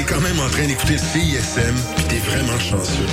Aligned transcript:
t'es 0.00 0.14
quand 0.14 0.20
même 0.20 0.38
en 0.40 0.48
train 0.48 0.66
d'écouter 0.66 0.96
CISM, 0.96 1.74
puis 1.96 2.04
t'es 2.04 2.18
vraiment 2.18 2.58
chanceux. 2.58 3.06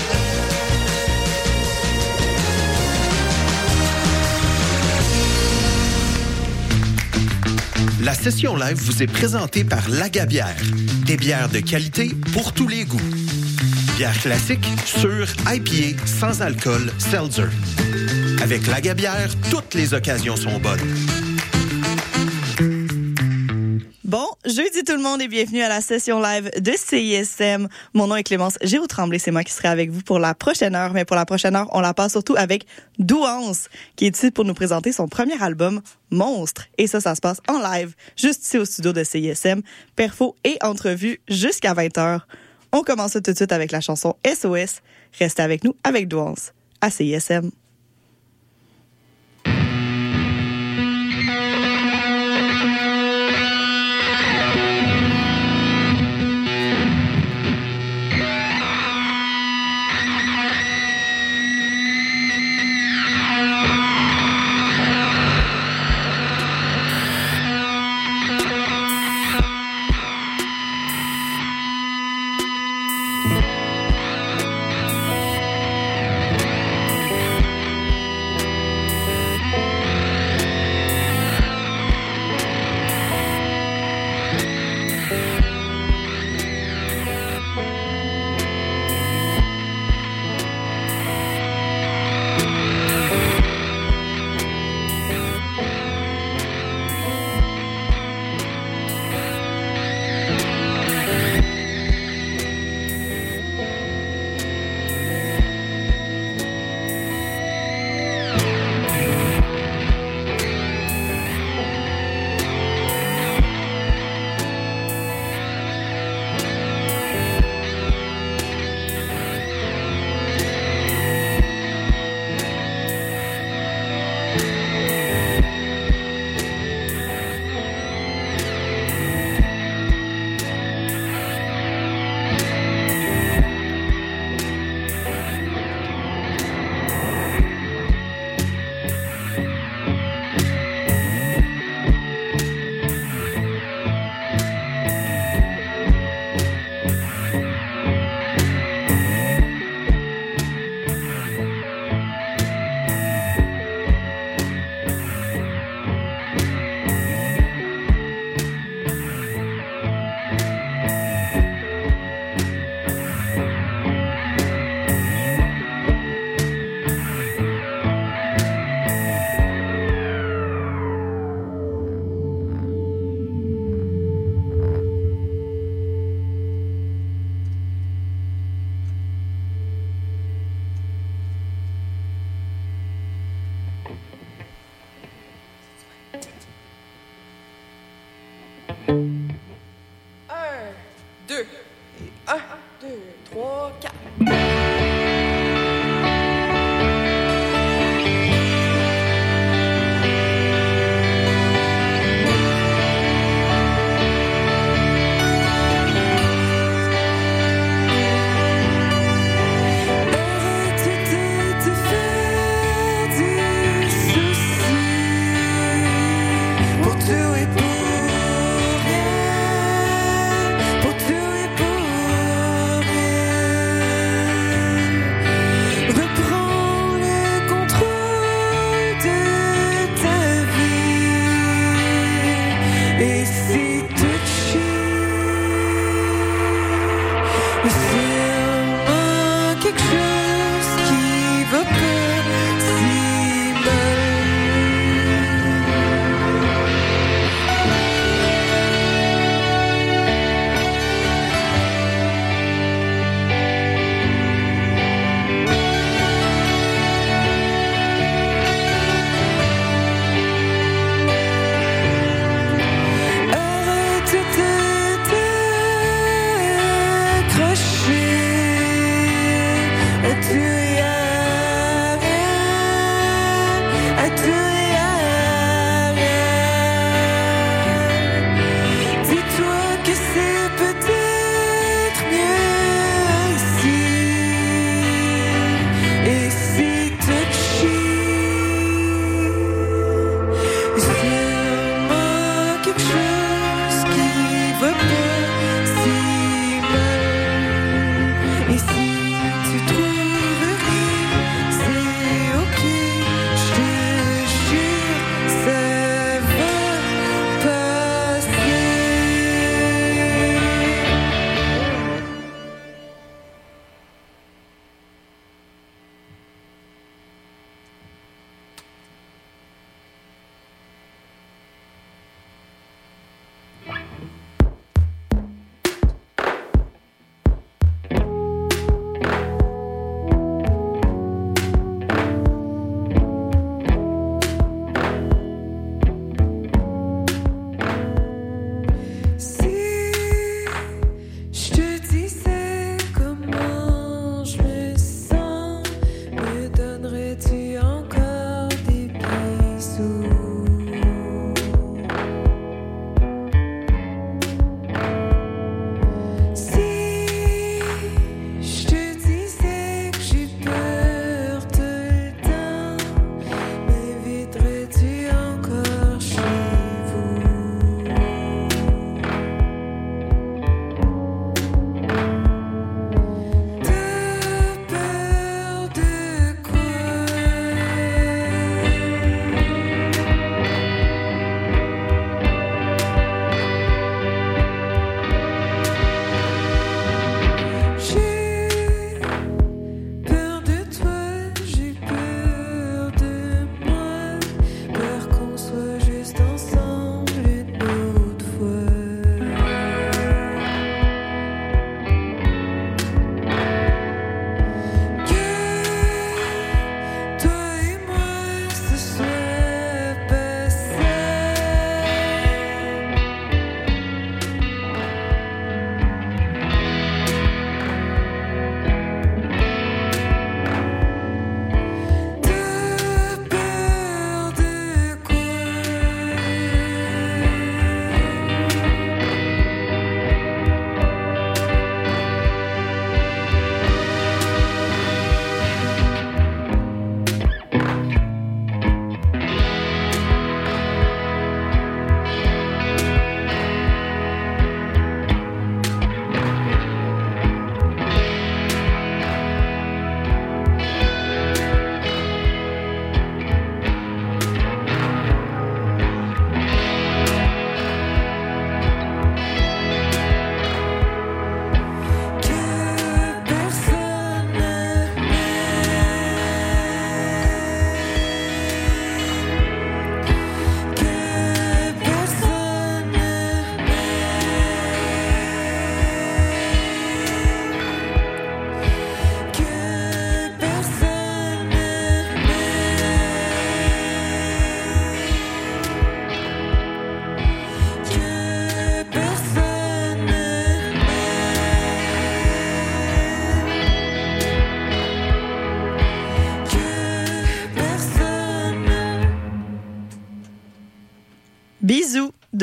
La 8.02 8.14
session 8.14 8.56
live 8.56 8.78
vous 8.78 9.04
est 9.04 9.08
présentée 9.08 9.64
par 9.64 9.90
Lagabière. 9.90 10.56
Des 11.06 11.18
bières 11.18 11.50
de 11.50 11.60
qualité 11.60 12.12
pour 12.34 12.54
tous 12.54 12.68
les 12.68 12.86
goûts. 12.86 13.02
Bière 13.98 14.18
classique, 14.20 14.66
sûre, 14.86 15.28
IPA, 15.52 16.02
sans 16.06 16.42
alcool, 16.42 16.92
seltzer. 17.00 17.50
Avec 18.42 18.66
Lagabière, 18.68 19.30
toutes 19.50 19.74
les 19.74 19.94
occasions 19.94 20.38
sont 20.38 20.60
bonnes. 20.60 21.27
Jeudi 24.48 24.84
tout 24.86 24.94
le 24.94 25.02
monde 25.02 25.22
et 25.22 25.28
bienvenue 25.28 25.62
à 25.62 25.68
la 25.68 25.82
session 25.82 26.22
live 26.22 26.50
de 26.58 26.72
CISM. 26.72 27.68
Mon 27.94 28.08
nom 28.08 28.16
est 28.16 28.24
Clémence 28.24 28.58
Géraud 28.62 28.88
Tremblay, 28.88 29.20
c'est 29.20 29.32
moi 29.32 29.44
qui 29.44 29.52
serai 29.52 29.68
avec 29.68 29.92
vous 29.92 30.02
pour 30.02 30.20
la 30.20 30.34
prochaine 30.34 30.74
heure. 30.74 30.94
Mais 30.94 31.04
pour 31.04 31.18
la 31.18 31.26
prochaine 31.26 31.56
heure, 31.56 31.68
on 31.74 31.82
la 31.82 31.94
passe 31.94 32.14
surtout 32.14 32.36
avec 32.38 32.66
Douance, 32.98 33.68
qui 33.98 34.06
est 34.06 34.16
ici 34.16 34.32
pour 34.32 34.46
nous 34.46 34.54
présenter 34.54 34.94
son 34.94 35.08
premier 35.10 35.42
album, 35.42 35.82
Monstre. 36.12 36.66
Et 36.78 36.88
ça, 36.88 37.02
ça 37.02 37.14
se 37.16 37.22
passe 37.22 37.42
en 37.50 37.60
live, 37.60 37.94
juste 38.16 38.46
ici 38.46 38.58
au 38.58 38.66
studio 38.66 38.94
de 38.94 39.04
CISM. 39.04 39.62
Perfo 39.96 40.36
et 40.46 40.58
entrevue 40.62 41.20
jusqu'à 41.28 41.74
20h. 41.74 42.22
On 42.72 42.84
commence 42.84 43.14
tout 43.14 43.20
de 43.20 43.34
suite 43.34 43.52
avec 43.52 43.72
la 43.72 43.82
chanson 43.82 44.16
SOS. 44.26 44.82
Restez 45.20 45.42
avec 45.42 45.64
nous 45.66 45.76
avec 45.84 46.08
Douance 46.08 46.54
à 46.80 46.90
CISM. 46.90 47.52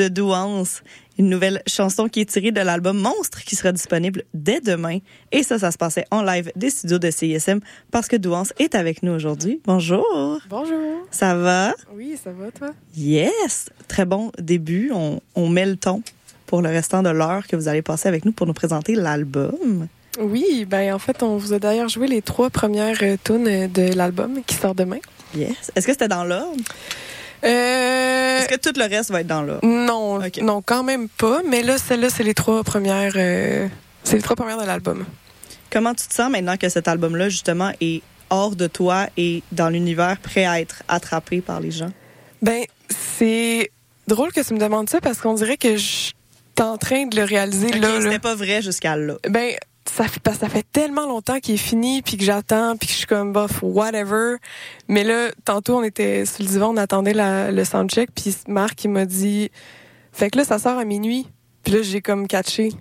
De 0.05 0.13
Douance, 0.13 0.83
une 1.17 1.29
nouvelle 1.29 1.61
chanson 1.67 2.07
qui 2.07 2.21
est 2.21 2.25
tirée 2.25 2.51
de 2.51 2.61
l'album 2.61 2.97
Monstre 2.97 3.41
qui 3.43 3.55
sera 3.55 3.71
disponible 3.71 4.23
dès 4.33 4.61
demain. 4.61 4.99
Et 5.31 5.41
ça, 5.41 5.57
ça 5.57 5.71
se 5.71 5.77
passait 5.77 6.05
en 6.11 6.21
live 6.21 6.51
des 6.55 6.69
studios 6.69 6.99
de 6.99 7.09
CISM 7.09 7.59
parce 7.91 8.07
que 8.07 8.15
Douance 8.15 8.53
est 8.59 8.75
avec 8.75 9.01
nous 9.01 9.11
aujourd'hui. 9.13 9.61
Bonjour. 9.65 10.39
Bonjour. 10.49 11.07
Ça 11.11 11.35
va? 11.35 11.73
Oui, 11.95 12.17
ça 12.21 12.31
va, 12.31 12.51
toi? 12.51 12.69
Yes. 12.95 13.69
Très 13.87 14.05
bon 14.05 14.31
début. 14.37 14.91
On, 14.93 15.21
on 15.35 15.49
met 15.49 15.65
le 15.65 15.75
ton 15.75 16.03
pour 16.45 16.61
le 16.61 16.69
restant 16.69 17.01
de 17.01 17.09
l'heure 17.09 17.47
que 17.47 17.55
vous 17.55 17.67
allez 17.67 17.81
passer 17.81 18.07
avec 18.07 18.25
nous 18.25 18.31
pour 18.31 18.45
nous 18.45 18.53
présenter 18.53 18.93
l'album. 18.93 19.87
Oui, 20.19 20.65
ben 20.69 20.93
en 20.93 20.99
fait, 20.99 21.23
on 21.23 21.37
vous 21.37 21.53
a 21.53 21.59
d'ailleurs 21.59 21.89
joué 21.89 22.07
les 22.07 22.21
trois 22.21 22.49
premières 22.49 22.99
euh, 23.01 23.17
tunes 23.21 23.47
euh, 23.47 23.67
de 23.67 23.93
l'album 23.95 24.41
qui 24.45 24.55
sort 24.55 24.75
demain. 24.75 24.99
Yes. 25.35 25.71
Est-ce 25.75 25.87
que 25.87 25.91
c'était 25.91 26.07
dans 26.07 26.23
l'ordre? 26.23 26.61
Euh, 27.43 28.39
Est-ce 28.39 28.47
que 28.47 28.55
tout 28.59 28.77
le 28.79 28.85
reste 28.87 29.11
va 29.11 29.21
être 29.21 29.27
dans 29.27 29.41
l'ordre? 29.41 29.65
non, 29.65 30.19
non, 30.41 30.61
quand 30.61 30.83
même 30.83 31.09
pas. 31.09 31.41
Mais 31.47 31.61
là, 31.63 31.77
celle-là, 31.77 32.09
c'est 32.09 32.23
les 32.23 32.33
trois 32.33 32.63
premières. 32.63 33.13
euh, 33.15 33.67
c'est 34.03 34.15
les 34.17 34.21
trois 34.21 34.35
premières 34.35 34.57
de 34.59 34.65
l'album. 34.65 35.05
Comment 35.71 35.93
tu 35.93 36.07
te 36.07 36.13
sens 36.13 36.31
maintenant 36.31 36.57
que 36.57 36.69
cet 36.69 36.87
album-là, 36.87 37.29
justement, 37.29 37.71
est 37.81 38.01
hors 38.29 38.55
de 38.55 38.67
toi 38.67 39.07
et 39.17 39.43
dans 39.51 39.69
l'univers, 39.69 40.17
prêt 40.19 40.45
à 40.45 40.59
être 40.61 40.83
attrapé 40.87 41.41
par 41.41 41.59
les 41.59 41.71
gens? 41.71 41.91
Ben, 42.41 42.63
c'est 43.17 43.71
drôle 44.07 44.31
que 44.31 44.41
tu 44.41 44.53
me 44.53 44.59
demandes 44.59 44.89
ça 44.89 45.01
parce 45.01 45.19
qu'on 45.19 45.33
dirait 45.33 45.57
que 45.57 45.75
je 45.77 45.81
suis 45.83 46.13
en 46.59 46.77
train 46.77 47.05
de 47.07 47.15
le 47.17 47.23
réaliser 47.23 47.67
Ok, 47.67 47.75
là. 47.77 47.89
là. 47.89 48.01
C'était 48.01 48.19
pas 48.19 48.35
vrai 48.35 48.61
jusqu'à 48.61 48.95
là. 48.95 49.15
Ben, 49.27 49.51
ça 49.87 50.07
fait, 50.07 50.19
parce 50.19 50.37
que 50.37 50.45
ça 50.45 50.49
fait 50.49 50.65
tellement 50.71 51.05
longtemps 51.07 51.39
qu'il 51.39 51.55
est 51.55 51.57
fini, 51.57 52.01
puis 52.01 52.17
que 52.17 52.23
j'attends, 52.23 52.75
puis 52.75 52.87
que 52.87 52.93
je 52.93 52.97
suis 52.99 53.07
comme, 53.07 53.31
bof, 53.33 53.59
whatever. 53.61 54.37
Mais 54.87 55.03
là, 55.03 55.29
tantôt, 55.45 55.77
on 55.77 55.83
était 55.83 56.25
sur 56.25 56.43
le 56.43 56.49
divan, 56.49 56.73
on 56.73 56.77
attendait 56.77 57.13
la- 57.13 57.51
le 57.51 57.63
soundcheck, 57.65 58.09
puis 58.13 58.35
Marc, 58.47 58.83
il 58.83 58.89
m'a 58.89 59.05
dit, 59.05 59.49
fait 60.11 60.29
que 60.29 60.37
là, 60.39 60.43
ça 60.45 60.59
sort 60.59 60.77
à 60.77 60.85
minuit. 60.85 61.27
Puis 61.63 61.73
là, 61.73 61.81
j'ai 61.81 62.01
comme 62.01 62.27
catché. 62.27 62.69
Tu 62.69 62.77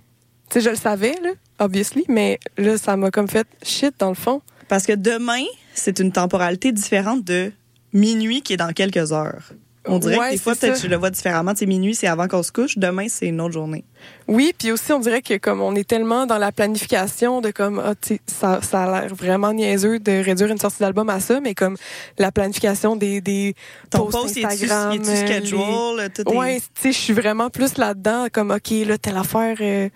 sais, 0.51 0.61
je 0.61 0.71
le 0.71 0.77
savais, 0.77 1.15
là, 1.23 1.31
obviously, 1.59 2.05
mais 2.09 2.39
là, 2.57 2.77
ça 2.79 2.97
m'a 2.97 3.11
comme 3.11 3.29
fait 3.29 3.47
shit, 3.63 3.95
dans 3.99 4.09
le 4.11 4.15
fond. 4.15 4.41
Parce 4.69 4.85
que 4.87 4.93
demain, 4.93 5.45
c'est 5.75 5.99
une 5.99 6.13
temporalité 6.13 6.73
différente 6.73 7.23
de 7.25 7.53
minuit 7.93 8.43
qui 8.43 8.55
est 8.55 8.57
dans 8.59 8.73
quelques 8.73 9.13
heures. 9.13 9.53
On 9.87 9.99
dirait 9.99 10.19
Ouais, 10.19 10.27
que 10.29 10.33
des 10.33 10.39
fois, 10.39 10.55
peut-être 10.55 10.81
je 10.81 10.87
le 10.87 10.97
vois 10.97 11.11
différemment. 11.11 11.53
C'est 11.55 11.67
minuit, 11.67 11.95
c'est 11.95 12.07
avant 12.07 12.27
qu'on 12.27 12.43
se 12.43 12.51
couche. 12.53 12.79
Demain, 12.79 13.07
c'est 13.09 13.27
une 13.27 13.41
autre 13.41 13.53
journée. 13.53 13.85
Oui, 14.29 14.55
puis 14.59 14.73
aussi, 14.73 14.93
on 14.93 14.99
dirait 14.99 15.21
que 15.21 15.37
comme 15.37 15.61
on 15.61 15.75
est 15.75 15.87
tellement 15.87 16.25
dans 16.27 16.39
la 16.39 16.53
planification 16.53 17.41
de 17.43 17.51
comme, 17.51 17.83
ah, 17.85 17.93
ça, 18.27 18.61
ça 18.63 18.85
a 18.85 19.01
l'air 19.03 19.15
vraiment 19.15 19.53
niaiseux 19.53 19.99
de 19.99 20.13
réduire 20.25 20.51
une 20.51 20.59
sortie 20.59 20.79
d'album 20.81 21.11
à 21.11 21.21
ça, 21.21 21.41
mais 21.41 21.55
comme 21.55 21.77
la 22.19 22.33
planification 22.33 22.97
des, 22.97 23.21
des 23.21 23.55
Ton 23.91 24.07
posts 24.07 24.35
post, 24.35 24.45
Instagram, 24.45 24.93
est-tu 24.95 25.11
euh, 25.11 25.27
schedule? 25.27 26.11
Tout 26.15 26.33
est- 26.33 26.37
Ouais, 26.37 26.61
tu 26.61 26.67
sais, 26.81 26.93
je 26.93 26.99
suis 26.99 27.13
vraiment 27.13 27.51
plus 27.51 27.77
là-dedans, 27.77 28.29
comme 28.33 28.51
ok, 28.53 28.71
là 28.87 28.97
telle 28.97 29.17
affaire. 29.19 29.57
euh, 29.61 29.89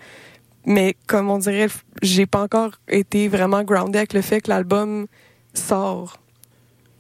mais 0.67 0.97
comme 1.07 1.31
on 1.31 1.39
dirait, 1.39 1.69
j'ai 2.03 2.27
pas 2.27 2.43
encore 2.43 2.73
été 2.89 3.29
vraiment 3.29 3.63
grounded 3.63 3.97
avec 3.97 4.13
le 4.13 4.21
fait 4.21 4.43
que 4.43 4.51
l'album 4.51 5.07
sort 5.55 6.19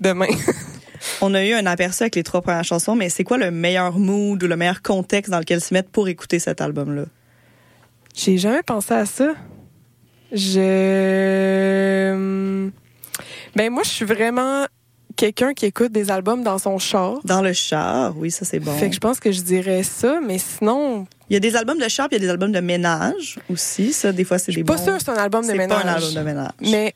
demain. 0.00 0.28
On 1.21 1.35
a 1.35 1.45
eu 1.45 1.53
un 1.55 1.67
aperçu 1.67 2.03
avec 2.05 2.15
les 2.17 2.23
trois 2.23 2.43
premières 2.43 2.65
chansons, 2.65 2.95
mais 2.95 3.09
c'est 3.09 3.25
quoi 3.25 3.38
le 3.38 3.50
meilleur 3.50 3.99
mood 3.99 4.43
ou 4.43 4.47
le 4.47 4.57
meilleur 4.57 4.83
contexte 4.83 5.31
dans 5.31 5.38
lequel 5.41 5.61
se 5.61 5.75
mettre 5.75 5.91
pour 5.91 6.09
écouter 6.09 6.38
cet 6.38 6.61
album-là? 6.61 7.05
j'ai 8.15 8.37
jamais 8.38 8.62
pensé 8.65 8.95
à 8.95 9.07
ça. 9.07 9.33
Je, 11.38 12.69
ben 13.57 13.71
moi, 13.73 13.83
je 13.85 13.91
suis 13.91 14.05
vraiment 14.05 14.67
quelqu'un 15.17 15.53
qui 15.55 15.67
écoute 15.67 15.93
des 15.93 16.11
albums 16.11 16.43
dans 16.43 16.59
son 16.59 16.79
char. 16.79 17.19
Dans 17.25 17.43
le 17.43 17.53
char, 17.53 18.17
oui, 18.17 18.31
ça 18.31 18.45
c'est 18.45 18.61
bon. 18.61 18.73
Fait 18.77 18.88
que 18.88 18.95
je 18.95 19.00
pense 19.00 19.21
que 19.21 19.33
je 19.33 19.41
dirais 19.43 19.83
ça, 19.83 20.21
mais 20.25 20.38
sinon, 20.38 21.07
Il 21.31 21.35
y 21.35 21.37
a 21.37 21.41
des 21.41 21.57
albums 21.57 21.79
de 21.79 21.88
char, 21.88 22.09
puis 22.09 22.17
il 22.17 22.23
y 22.23 22.25
a 22.25 22.27
des 22.27 22.31
albums 22.31 22.53
de 22.53 22.61
ménage 22.61 23.38
aussi. 23.50 23.93
Ça, 23.93 24.12
des 24.12 24.25
fois, 24.25 24.38
c'est 24.38 24.47
je 24.53 24.59
suis 24.59 24.62
des 24.62 24.67
pas 24.67 24.77
bons. 24.77 24.85
que 24.87 24.99
c'est 24.99 25.11
un 25.11 25.15
album 25.15 25.43
de 25.43 25.47
C'est 25.49 25.57
ménage. 25.57 25.83
pas 25.83 25.88
un 25.88 25.95
album 25.95 26.15
de 26.15 26.21
ménage. 26.21 26.50
Mais 26.61 26.95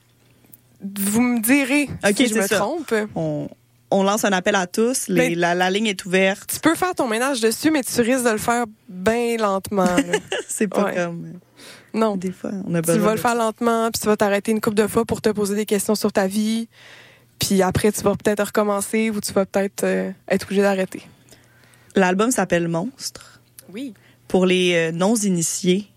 vous 0.82 1.20
me 1.20 1.40
direz 1.40 1.88
si 2.16 2.26
je 2.26 2.34
c'est 2.34 2.40
me 2.42 2.46
ça. 2.46 2.56
trompe. 2.58 2.94
On, 3.14 3.48
on 3.92 4.02
lance 4.02 4.24
un 4.24 4.32
appel 4.32 4.54
à 4.54 4.66
tous. 4.66 5.08
Les- 5.08 5.30
Ben- 5.30 5.38
la, 5.38 5.54
la 5.54 5.70
ligne 5.70 5.86
est 5.86 6.04
ouverte. 6.04 6.50
Tu 6.54 6.60
peux 6.60 6.74
faire 6.74 6.94
ton 6.94 7.06
ménage 7.08 7.40
dessus, 7.40 7.70
mais 7.70 7.82
tu 7.82 8.00
risques 8.00 8.24
de 8.24 8.30
le 8.30 8.38
faire 8.38 8.64
bien 8.88 9.36
lentement. 9.36 9.86
C'est 10.48 10.68
pas 10.68 10.84
Ouais. 10.86 10.94
comme. 10.94 11.32
non. 11.94 12.16
Des 12.16 12.32
fois, 12.32 12.50
on 12.66 12.74
a 12.74 12.82
Tu 12.82 12.86
besoin. 12.88 13.04
vas 13.06 13.14
le 13.14 13.20
faire 13.20 13.34
lentement, 13.34 13.90
puis 13.92 14.00
tu 14.00 14.06
vas 14.06 14.16
t'arrêter 14.16 14.50
une 14.52 14.60
couple 14.60 14.76
de 14.76 14.86
fois 14.86 15.04
pour 15.04 15.20
te 15.20 15.28
poser 15.30 15.54
des 15.54 15.66
questions 15.66 15.94
sur 15.94 16.12
ta 16.12 16.26
vie. 16.26 16.68
Puis 17.38 17.60
après, 17.62 17.90
tu 17.92 18.02
vas 18.02 18.14
peut-être 18.16 18.44
recommencer 18.46 19.10
ou 19.10 19.20
tu 19.20 19.32
vas 19.32 19.46
peut-être 19.46 19.84
euh, 19.84 20.10
être 20.28 20.44
obligé 20.44 20.62
d'arrêter. 20.62 21.02
L'album 21.96 22.30
s'appelle 22.30 22.68
Monstre. 22.68 23.40
Oui. 23.72 23.94
Pour 24.28 24.46
les 24.46 24.74
euh, 24.74 24.92
non-initiés, 24.92 25.88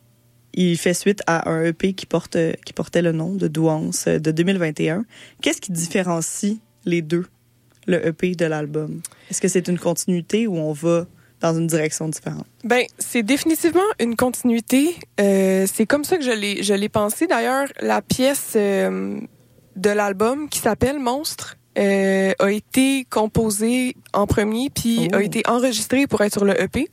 il 0.53 0.77
fait 0.77 0.93
suite 0.93 1.21
à 1.27 1.49
un 1.49 1.63
EP 1.65 1.93
qui, 1.93 2.05
porte, 2.05 2.35
euh, 2.35 2.53
qui 2.65 2.73
portait 2.73 3.01
le 3.01 3.11
nom 3.11 3.33
de 3.33 3.47
Douance 3.47 4.05
euh, 4.07 4.19
de 4.19 4.31
2021. 4.31 5.05
Qu'est-ce 5.41 5.61
qui 5.61 5.71
différencie 5.71 6.57
les 6.85 7.01
deux, 7.01 7.25
le 7.85 8.05
EP 8.07 8.35
de 8.35 8.45
l'album? 8.45 9.01
Est-ce 9.29 9.41
que 9.41 9.47
c'est 9.47 9.67
une 9.67 9.79
continuité 9.79 10.47
ou 10.47 10.57
on 10.57 10.73
va 10.73 11.05
dans 11.41 11.53
une 11.57 11.67
direction 11.67 12.07
différente? 12.07 12.45
Ben, 12.63 12.85
c'est 12.97 13.23
définitivement 13.23 13.81
une 13.99 14.15
continuité. 14.15 14.95
Euh, 15.19 15.65
c'est 15.71 15.85
comme 15.85 16.03
ça 16.03 16.17
que 16.17 16.23
je 16.23 16.31
l'ai, 16.31 16.63
je 16.63 16.73
l'ai 16.73 16.89
pensé. 16.89 17.27
D'ailleurs, 17.27 17.67
la 17.81 18.01
pièce 18.01 18.53
euh, 18.55 19.19
de 19.75 19.89
l'album 19.89 20.49
qui 20.49 20.59
s'appelle 20.59 20.99
Monstre 20.99 21.57
euh, 21.77 22.31
a 22.39 22.51
été 22.51 23.05
composée 23.09 23.95
en 24.13 24.27
premier, 24.27 24.69
puis 24.69 25.09
Oh. 25.11 25.17
a 25.17 25.21
été 25.23 25.43
enregistrée 25.45 26.07
pour 26.07 26.21
être 26.21 26.31
sur 26.33 26.45
le 26.45 26.59
EP, 26.61 26.87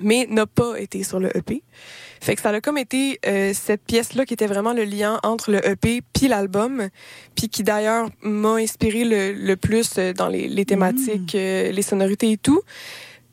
mais 0.00 0.26
n'a 0.28 0.46
pas 0.46 0.78
été 0.78 1.02
sur 1.02 1.20
le 1.20 1.36
EP. 1.36 1.62
Fait 2.20 2.34
que 2.34 2.40
ça 2.40 2.50
a 2.50 2.60
comme 2.60 2.78
été 2.78 3.18
euh, 3.26 3.52
cette 3.54 3.84
pièce-là 3.84 4.24
qui 4.24 4.34
était 4.34 4.46
vraiment 4.46 4.72
le 4.72 4.84
lien 4.84 5.20
entre 5.22 5.50
le 5.50 5.66
EP 5.66 6.02
puis 6.12 6.28
l'album, 6.28 6.88
puis 7.34 7.48
qui 7.48 7.62
d'ailleurs 7.62 8.08
m'a 8.22 8.54
inspiré 8.54 9.04
le, 9.04 9.32
le 9.32 9.56
plus 9.56 9.98
euh, 9.98 10.12
dans 10.12 10.28
les, 10.28 10.48
les 10.48 10.64
thématiques, 10.64 11.34
euh, 11.34 11.70
les 11.70 11.82
sonorités 11.82 12.32
et 12.32 12.38
tout. 12.38 12.62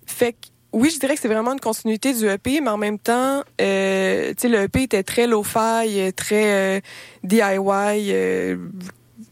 Fait 0.06 0.34
que 0.34 0.52
oui, 0.74 0.90
je 0.90 1.00
dirais 1.00 1.16
que 1.16 1.22
c'est 1.22 1.28
vraiment 1.28 1.54
une 1.54 1.60
continuité 1.60 2.14
du 2.14 2.28
EP, 2.28 2.62
mais 2.62 2.70
en 2.70 2.78
même 2.78 2.98
temps, 2.98 3.44
euh, 3.60 4.30
tu 4.30 4.36
sais, 4.38 4.48
le 4.48 4.62
EP 4.64 4.84
était 4.84 5.04
très 5.04 5.28
low-fi, 5.28 6.00
euh, 6.00 6.12
très 6.12 6.78
euh, 6.78 6.80
DIY 7.24 7.42
euh, 8.14 8.58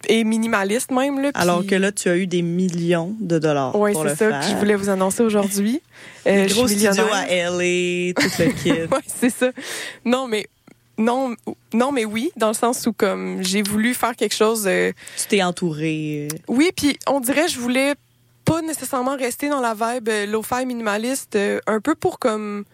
et 0.09 0.23
minimaliste 0.25 0.91
même 0.91 1.19
là. 1.21 1.31
Alors 1.35 1.65
que 1.65 1.75
là, 1.75 1.91
tu 1.93 2.09
as 2.09 2.17
eu 2.17 2.27
des 2.27 2.41
millions 2.41 3.15
de 3.21 3.39
dollars 3.39 3.77
le 4.03 4.09
c'est 4.09 4.15
ça 4.15 4.29
faire. 4.29 4.39
que 4.41 4.47
je 4.47 4.55
voulais 4.55 4.75
vous 4.75 4.89
annoncer 4.89 5.23
aujourd'hui. 5.23 5.81
Euh, 6.27 6.47
Gros 6.47 6.67
studio 6.67 6.89
à 7.13 7.25
LA, 7.27 8.13
tout 8.13 8.29
le 8.39 8.51
kit. 8.63 8.71
ouais, 8.71 8.87
c'est 9.07 9.29
ça. 9.29 9.51
Non, 10.03 10.27
mais 10.27 10.47
non, 10.97 11.33
non, 11.73 11.91
mais 11.93 12.03
oui, 12.03 12.29
dans 12.35 12.49
le 12.49 12.53
sens 12.53 12.85
où 12.87 12.91
comme 12.93 13.41
j'ai 13.41 13.61
voulu 13.61 13.93
faire 13.93 14.15
quelque 14.17 14.35
chose. 14.35 14.65
euh, 14.67 14.91
tu 15.17 15.27
t'es 15.29 15.41
entouré. 15.43 16.27
euh, 16.31 16.37
oui, 16.49 16.71
puis 16.75 16.99
on 17.07 17.21
dirait 17.21 17.47
je 17.47 17.57
voulais 17.57 17.93
pas 18.43 18.61
nécessairement 18.61 19.15
rester 19.15 19.47
dans 19.47 19.61
la 19.61 19.73
vibe 19.73 20.09
euh, 20.09 20.25
lo-fi 20.25 20.65
minimaliste, 20.65 21.35
euh, 21.37 21.59
un 21.67 21.79
peu 21.79 21.95
pour 21.95 22.19
comme 22.19 22.65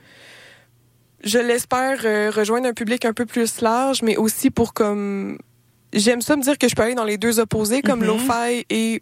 je 1.23 1.37
l'espère 1.37 1.99
euh, 2.05 2.31
rejoindre 2.35 2.67
un 2.67 2.73
public 2.73 3.05
un 3.05 3.13
peu 3.13 3.25
plus 3.25 3.61
large, 3.61 4.01
mais 4.01 4.17
aussi 4.17 4.49
pour 4.49 4.73
comme 4.73 5.37
j'aime 5.95 6.21
ça 6.21 6.35
me 6.35 6.41
dire 6.43 6.57
que 6.57 6.67
je 6.69 6.75
peux 6.75 6.83
aller 6.83 6.93
dans 6.95 7.03
les 7.05 7.17
deux 7.17 7.39
opposés 7.39 7.81
comme 7.81 8.01
Mhm. 8.01 8.05
lo-fi 8.07 8.65
et 8.69 9.01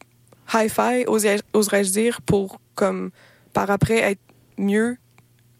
hi-fi, 0.53 1.03
oserais- 1.07 1.41
oserais-je 1.53 1.91
dire, 1.91 2.21
pour 2.21 2.59
comme 2.75 3.11
par 3.53 3.69
après 3.71 3.97
être 3.99 4.21
mieux 4.57 4.97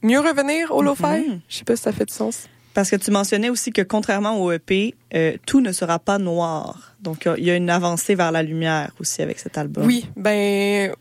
mieux 0.01 0.19
revenir 0.19 0.71
au 0.71 0.81
lo-fi? 0.81 1.03
Mhm. 1.29 1.41
Je 1.49 1.57
sais 1.57 1.63
pas 1.63 1.75
si 1.75 1.83
ça 1.83 1.91
fait 1.91 2.05
du 2.05 2.13
sens. 2.13 2.47
Parce 2.73 2.89
que 2.89 2.95
tu 2.95 3.11
mentionnais 3.11 3.49
aussi 3.49 3.71
que 3.71 3.81
contrairement 3.83 4.41
au 4.41 4.51
EP, 4.51 4.95
euh, 5.13 5.37
tout 5.45 5.61
ne 5.61 5.71
sera 5.71 5.99
pas 5.99 6.17
noir. 6.17 6.95
Donc, 7.01 7.29
il 7.37 7.43
y 7.43 7.51
a 7.51 7.55
une 7.55 7.69
avancée 7.69 8.15
vers 8.15 8.31
la 8.31 8.41
lumière 8.41 8.91
aussi 8.99 9.21
avec 9.21 9.37
cet 9.39 9.57
album. 9.57 9.85
Oui, 9.85 10.05
ben 10.17 10.91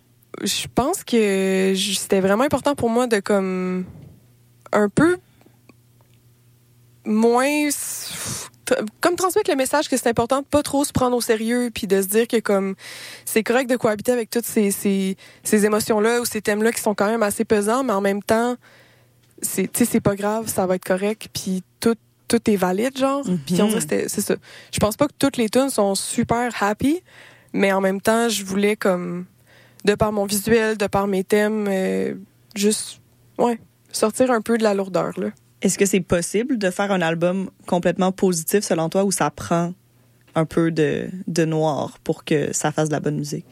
je 0.42 0.66
pense 0.74 1.02
que 1.04 1.74
c'était 1.76 2.20
vraiment 2.20 2.44
important 2.44 2.74
pour 2.74 2.90
moi 2.90 3.06
de 3.06 3.20
comme 3.20 3.84
un 4.72 4.88
peu 4.88 5.16
moins 7.04 7.68
comme 9.00 9.16
transmettre 9.16 9.50
le 9.50 9.56
message 9.56 9.88
que 9.88 9.96
c'est 9.96 10.08
important 10.08 10.40
de 10.40 10.46
pas 10.46 10.62
trop 10.62 10.84
se 10.84 10.92
prendre 10.92 11.16
au 11.16 11.20
sérieux 11.20 11.70
puis 11.74 11.86
de 11.86 12.00
se 12.00 12.06
dire 12.06 12.28
que 12.28 12.38
comme 12.40 12.74
c'est 13.24 13.42
correct 13.42 13.68
de 13.68 13.76
cohabiter 13.76 14.12
avec 14.12 14.30
toutes 14.30 14.44
ces 14.46 14.70
ces, 14.70 15.16
ces 15.42 15.66
émotions 15.66 16.00
là 16.00 16.20
ou 16.20 16.24
ces 16.24 16.40
thèmes 16.40 16.62
là 16.62 16.70
qui 16.72 16.80
sont 16.80 16.94
quand 16.94 17.08
même 17.08 17.22
assez 17.24 17.44
pesants 17.44 17.82
mais 17.82 17.92
en 17.92 18.00
même 18.00 18.22
temps 18.22 18.56
c'est 19.42 19.70
tu 19.70 19.80
sais 19.80 19.84
c'est 19.90 20.00
pas 20.00 20.14
grave, 20.14 20.46
ça 20.48 20.66
va 20.66 20.76
être 20.76 20.84
correct 20.84 21.28
puis 21.32 21.62
tout 21.80 21.96
tout 22.28 22.50
est 22.50 22.56
valide 22.56 22.96
genre. 22.96 23.22
Puis 23.44 23.60
on 23.60 23.66
dirait 23.66 23.74
que 23.74 23.80
c'était- 23.80 24.08
c'est 24.08 24.20
ça. 24.22 24.36
Je 24.72 24.78
pense 24.78 24.96
pas 24.96 25.06
que 25.06 25.12
toutes 25.18 25.36
les 25.36 25.48
tunes 25.50 25.68
sont 25.68 25.94
super 25.94 26.50
happy, 26.62 27.02
mais 27.52 27.72
en 27.72 27.80
même 27.82 28.00
temps, 28.00 28.28
je 28.30 28.42
voulais 28.44 28.74
comme 28.76 29.26
de 29.84 29.94
par 29.94 30.12
mon 30.12 30.24
visuel, 30.24 30.78
de 30.78 30.86
par 30.86 31.08
mes 31.08 31.24
thèmes 31.24 31.66
euh, 31.68 32.14
juste 32.54 33.00
ouais, 33.38 33.58
sortir 33.90 34.30
un 34.30 34.40
peu 34.40 34.56
de 34.56 34.62
la 34.62 34.72
lourdeur 34.72 35.12
là. 35.18 35.28
Est-ce 35.62 35.78
que 35.78 35.86
c'est 35.86 36.00
possible 36.00 36.58
de 36.58 36.70
faire 36.70 36.90
un 36.92 37.00
album 37.00 37.48
complètement 37.66 38.12
positif 38.12 38.64
selon 38.64 38.88
toi 38.88 39.04
où 39.04 39.10
ça 39.12 39.30
prend 39.30 39.72
un 40.34 40.44
peu 40.44 40.70
de, 40.70 41.08
de 41.26 41.44
noir 41.44 41.98
pour 42.04 42.24
que 42.24 42.52
ça 42.52 42.72
fasse 42.72 42.88
de 42.88 42.94
la 42.94 43.00
bonne 43.00 43.16
musique? 43.16 43.46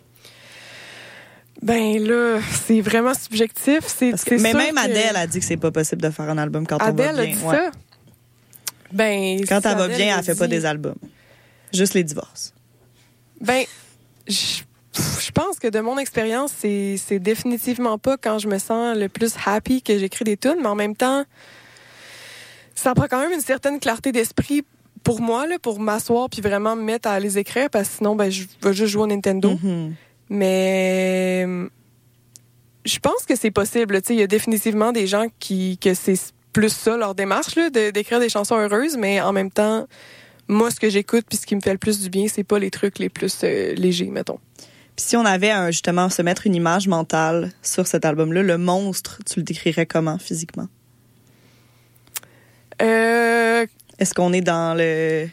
Ben 1.62 1.98
là, 2.02 2.40
c'est 2.66 2.80
vraiment 2.80 3.12
subjectif. 3.14 3.80
C'est, 3.86 4.12
que, 4.12 4.34
mais 4.40 4.54
même 4.54 4.74
que- 4.74 4.80
Adèle 4.80 5.16
a 5.16 5.26
dit 5.26 5.40
que 5.40 5.44
c'est 5.44 5.56
pas 5.58 5.70
possible 5.70 6.00
de 6.02 6.10
faire 6.10 6.28
un 6.30 6.38
album 6.38 6.66
quand 6.66 6.78
Adèle 6.78 7.10
on 7.12 7.14
va 7.16 7.20
a 7.22 7.24
bien. 7.26 7.36
dit 7.36 7.44
Ouais. 7.44 7.56
ça. 7.56 7.70
Ben, 8.92 9.40
Quand 9.46 9.60
si 9.60 9.68
elle 9.68 9.76
va 9.76 9.84
Adèle 9.84 9.96
bien, 9.98 10.12
le 10.14 10.18
elle 10.18 10.24
fait 10.24 10.34
pas 10.34 10.46
dit- 10.46 10.56
des 10.56 10.64
albums. 10.66 10.96
Juste 11.72 11.94
les 11.94 12.02
divorces. 12.04 12.54
Ben, 13.40 13.64
je 14.26 14.62
je 15.22 15.30
pense 15.30 15.58
que 15.60 15.68
de 15.68 15.78
mon 15.80 15.98
expérience, 15.98 16.50
c'est 16.58 16.96
c'est 16.96 17.20
définitivement 17.20 17.96
pas 17.98 18.16
quand 18.16 18.38
je 18.40 18.48
me 18.48 18.58
sens 18.58 18.96
le 18.96 19.08
plus 19.08 19.32
happy 19.46 19.82
que 19.82 19.96
j'écris 19.98 20.24
des 20.24 20.36
tunes, 20.36 20.56
mais 20.60 20.66
en 20.66 20.74
même 20.74 20.96
temps, 20.96 21.24
ça 22.74 22.94
prend 22.94 23.06
quand 23.08 23.20
même 23.20 23.32
une 23.32 23.40
certaine 23.40 23.78
clarté 23.80 24.12
d'esprit 24.12 24.62
pour 25.02 25.20
moi, 25.20 25.46
là, 25.46 25.58
pour 25.58 25.80
m'asseoir 25.80 26.28
puis 26.28 26.40
vraiment 26.40 26.76
me 26.76 26.82
mettre 26.82 27.08
à 27.08 27.18
les 27.20 27.38
écrire, 27.38 27.70
parce 27.70 27.88
que 27.88 27.96
sinon, 27.98 28.16
ben, 28.16 28.30
je 28.30 28.44
vais 28.62 28.72
juste 28.72 28.92
jouer 28.92 29.02
au 29.02 29.06
Nintendo. 29.06 29.50
Mhm. 29.62 29.94
Mais 30.28 31.46
je 32.84 32.98
pense 32.98 33.24
que 33.28 33.36
c'est 33.36 33.50
possible. 33.50 34.00
Il 34.08 34.16
y 34.16 34.22
a 34.22 34.26
définitivement 34.26 34.92
des 34.92 35.06
gens 35.06 35.26
qui 35.38 35.78
que 35.78 35.94
c'est 35.94 36.18
plus 36.52 36.72
ça 36.72 36.96
leur 36.96 37.14
démarche 37.14 37.54
de- 37.54 37.90
d'écrire 37.90 38.20
des 38.20 38.28
chansons 38.28 38.56
heureuses, 38.56 38.96
mais 38.96 39.20
en 39.20 39.32
même 39.32 39.50
temps, 39.50 39.86
moi, 40.48 40.70
ce 40.70 40.80
que 40.80 40.90
j'écoute 40.90 41.24
puis 41.28 41.38
ce 41.38 41.46
qui 41.46 41.54
me 41.54 41.60
fait 41.60 41.72
le 41.72 41.78
plus 41.78 42.00
du 42.00 42.10
bien, 42.10 42.26
c'est 42.28 42.44
pas 42.44 42.58
les 42.58 42.70
trucs 42.70 42.98
les 42.98 43.08
plus 43.08 43.38
euh, 43.44 43.74
légers, 43.74 44.10
mettons. 44.10 44.38
Puis 44.96 45.06
si 45.06 45.16
on 45.16 45.24
avait 45.24 45.50
un, 45.50 45.70
justement 45.70 46.08
se 46.10 46.22
mettre 46.22 46.46
une 46.46 46.54
image 46.54 46.88
mentale 46.88 47.52
sur 47.62 47.86
cet 47.86 48.04
album-là, 48.04 48.42
le 48.42 48.58
monstre, 48.58 49.18
tu 49.24 49.38
le 49.40 49.44
décrirais 49.44 49.86
comment 49.86 50.18
physiquement? 50.18 50.66
Euh, 52.82 53.66
Est-ce 53.98 54.14
qu'on 54.14 54.32
est 54.32 54.40
dans 54.40 54.76
le 54.76 55.28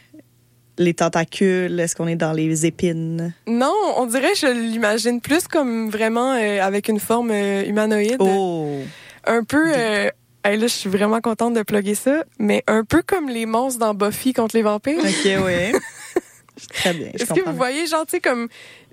les 0.80 0.94
tentacules? 0.94 1.80
Est-ce 1.80 1.96
qu'on 1.96 2.06
est 2.06 2.14
dans 2.16 2.32
les 2.32 2.64
épines? 2.66 3.34
non, 3.48 3.74
on 3.96 4.06
dirait 4.06 4.34
je 4.36 4.46
l'imagine 4.46 5.20
plus 5.20 5.48
comme 5.48 5.90
vraiment 5.90 6.34
euh, 6.34 6.60
avec 6.62 6.88
une 6.88 7.00
forme 7.00 7.30
euh, 7.32 7.64
humanoïde, 7.64 8.16
Oh! 8.20 8.78
un 9.26 9.42
peu. 9.44 9.72
euh, 9.76 10.08
hey, 10.44 10.56
là, 10.56 10.66
je 10.68 10.72
suis 10.72 10.88
vraiment 10.88 11.20
contente 11.20 11.54
de 11.54 11.62
plugger 11.62 11.94
ça, 11.96 12.22
mais 12.38 12.62
un 12.68 12.84
peu 12.84 13.02
comme 13.02 13.28
les 13.28 13.44
monstres 13.46 13.80
dans 13.80 13.92
Buffy 13.94 14.32
contre 14.32 14.54
les 14.56 14.62
vampires. 14.62 15.00
OK, 15.00 15.24
oui. 15.44 15.72
Très 16.74 16.92
bien. 16.94 17.08
Est-ce 17.14 17.32
que 17.32 17.40
vous 17.44 17.56
voyez, 17.56 17.86
genre, 17.86 18.04
tu 18.06 18.12
sais, 18.12 18.20
comme 18.20 18.48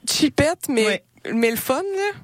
chipette, 0.09 0.67
mais, 0.69 1.03
mais 1.33 1.50
le 1.51 1.55
fun, 1.57 1.81
là? 1.81 2.19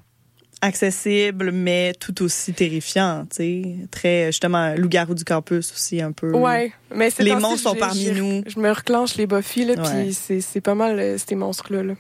Accessible, 0.61 1.51
mais 1.51 1.93
tout 1.99 2.21
aussi 2.23 2.53
terrifiant, 2.53 3.25
tu 3.29 3.37
sais. 3.37 3.75
Très, 3.89 4.27
justement, 4.27 4.75
loup-garou 4.75 5.15
du 5.15 5.23
campus 5.23 5.71
aussi, 5.71 6.01
un 6.01 6.11
peu. 6.11 6.31
Ouais. 6.31 6.71
Mais 6.93 7.09
c'est 7.09 7.23
Les 7.23 7.35
monstres 7.35 7.69
sont 7.69 7.75
parmi 7.75 8.11
nous. 8.11 8.43
Je 8.45 8.59
me 8.59 8.71
reclenche 8.71 9.15
les 9.15 9.25
Buffy, 9.25 9.65
là, 9.65 9.73
puis 9.75 10.13
c'est 10.13 10.39
c'est 10.41 10.61
pas 10.61 10.75
mal 10.75 10.99
euh, 10.99 11.17
ces 11.17 11.33
monstres-là. 11.35 11.81
Là. 11.81 11.93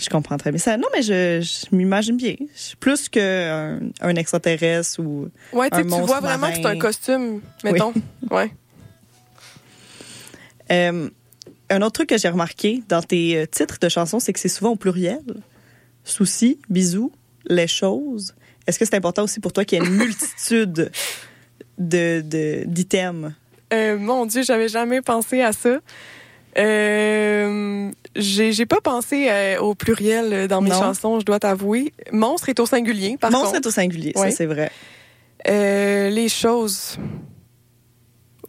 Je 0.00 0.08
comprends 0.08 0.38
très 0.38 0.50
bien. 0.50 0.58
Ça, 0.58 0.78
non, 0.78 0.88
mais 0.94 1.02
je, 1.02 1.40
je 1.42 1.76
m'imagine 1.76 2.16
bien. 2.16 2.36
Plus 2.78 3.10
qu'un 3.10 3.80
un 4.00 4.14
extraterrestre 4.16 5.00
ou. 5.00 5.28
Ouais, 5.52 5.68
tu 5.68 5.74
Un 5.74 5.78
sais, 5.78 5.82
tu 5.84 5.90
monstre 5.90 6.06
vois 6.06 6.20
vraiment 6.20 6.48
que 6.48 6.54
c'est 6.54 6.66
un 6.66 6.78
costume, 6.78 7.40
mettons. 7.64 7.92
Ouais. 8.30 8.50
Euh, 10.70 11.10
un 11.68 11.82
autre 11.82 11.92
truc 11.92 12.08
que 12.08 12.18
j'ai 12.18 12.28
remarqué 12.28 12.82
dans 12.88 13.02
tes 13.02 13.36
euh, 13.36 13.46
titres 13.46 13.78
de 13.80 13.88
chansons, 13.88 14.20
c'est 14.20 14.32
que 14.32 14.38
c'est 14.38 14.48
souvent 14.48 14.70
au 14.70 14.76
pluriel. 14.76 15.20
Soucis, 16.04 16.58
bisous, 16.68 17.12
les 17.50 17.66
choses. 17.66 18.34
Est-ce 18.66 18.78
que 18.78 18.84
c'est 18.86 18.94
important 18.94 19.24
aussi 19.24 19.40
pour 19.40 19.52
toi 19.52 19.64
qu'il 19.66 19.78
y 19.78 19.82
ait 19.82 19.86
une 19.86 19.96
multitude 19.96 20.90
de 21.78 22.20
de- 22.22 22.64
d'items? 22.66 23.32
Euh, 23.72 23.98
mon 23.98 24.24
Dieu, 24.26 24.42
j'avais 24.42 24.68
jamais 24.68 25.02
pensé 25.02 25.42
à 25.42 25.52
ça. 25.52 25.78
Euh, 26.58 27.90
j'ai 28.16 28.52
j'ai 28.52 28.66
pas 28.66 28.80
pensé 28.80 29.28
euh, 29.30 29.60
au 29.60 29.74
pluriel 29.74 30.32
euh, 30.32 30.46
dans 30.48 30.60
mes 30.60 30.70
Non. 30.70 30.78
chansons, 30.80 31.20
je 31.20 31.24
dois 31.24 31.38
t'avouer. 31.38 31.92
Monstre 32.12 32.48
est 32.48 32.58
au 32.60 32.66
singulier, 32.66 33.16
par 33.18 33.30
Monstre 33.30 33.52
contre. 33.52 33.60
est 33.60 33.66
au 33.66 33.70
singulier, 33.70 34.12
Ouais. 34.16 34.30
ça 34.30 34.36
c'est 34.38 34.46
vrai. 34.46 34.70
Euh, 35.48 36.10
les 36.10 36.28
choses. 36.28 36.96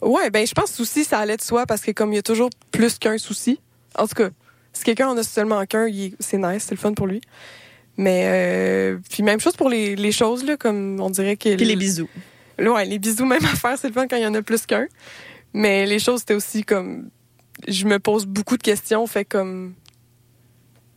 Ouais, 0.01 0.31
ben 0.31 0.45
je 0.47 0.53
pense 0.53 0.71
que 0.71 0.75
souci, 0.77 1.03
ça 1.03 1.19
allait 1.19 1.37
de 1.37 1.41
soi 1.43 1.65
parce 1.67 1.81
que 1.81 1.91
comme 1.91 2.11
il 2.11 2.15
y 2.15 2.19
a 2.19 2.23
toujours 2.23 2.49
plus 2.71 2.97
qu'un 2.97 3.17
souci. 3.19 3.59
En 3.97 4.07
tout 4.07 4.15
cas, 4.15 4.29
si 4.73 4.83
quelqu'un 4.83 5.09
en 5.09 5.17
a 5.17 5.23
seulement 5.23 5.63
qu'un, 5.65 5.87
c'est 6.19 6.37
nice, 6.37 6.63
c'est 6.67 6.71
le 6.75 6.77
fun 6.79 6.93
pour 6.93 7.05
lui. 7.07 7.21
Mais 7.97 8.23
euh, 8.25 8.97
puis 9.09 9.21
même 9.23 9.39
chose 9.39 9.55
pour 9.55 9.69
les, 9.69 9.95
les 9.95 10.11
choses 10.11 10.43
là, 10.43 10.57
comme 10.57 10.99
on 10.99 11.09
dirait 11.09 11.35
que 11.37 11.55
Puis 11.55 11.65
les 11.65 11.75
bisous. 11.75 12.09
Ouais, 12.59 12.85
les 12.85 12.99
bisous 12.99 13.25
même 13.25 13.43
affaire, 13.45 13.77
c'est 13.77 13.87
le 13.87 13.93
fun 13.93 14.07
quand 14.07 14.15
il 14.17 14.23
y 14.23 14.27
en 14.27 14.33
a 14.33 14.41
plus 14.41 14.65
qu'un. 14.65 14.87
Mais 15.53 15.85
les 15.85 15.99
choses 15.99 16.21
c'était 16.21 16.33
aussi 16.35 16.63
comme 16.63 17.09
je 17.67 17.85
me 17.85 17.99
pose 17.99 18.25
beaucoup 18.25 18.57
de 18.57 18.63
questions, 18.63 19.05
fait 19.07 19.25
comme 19.25 19.73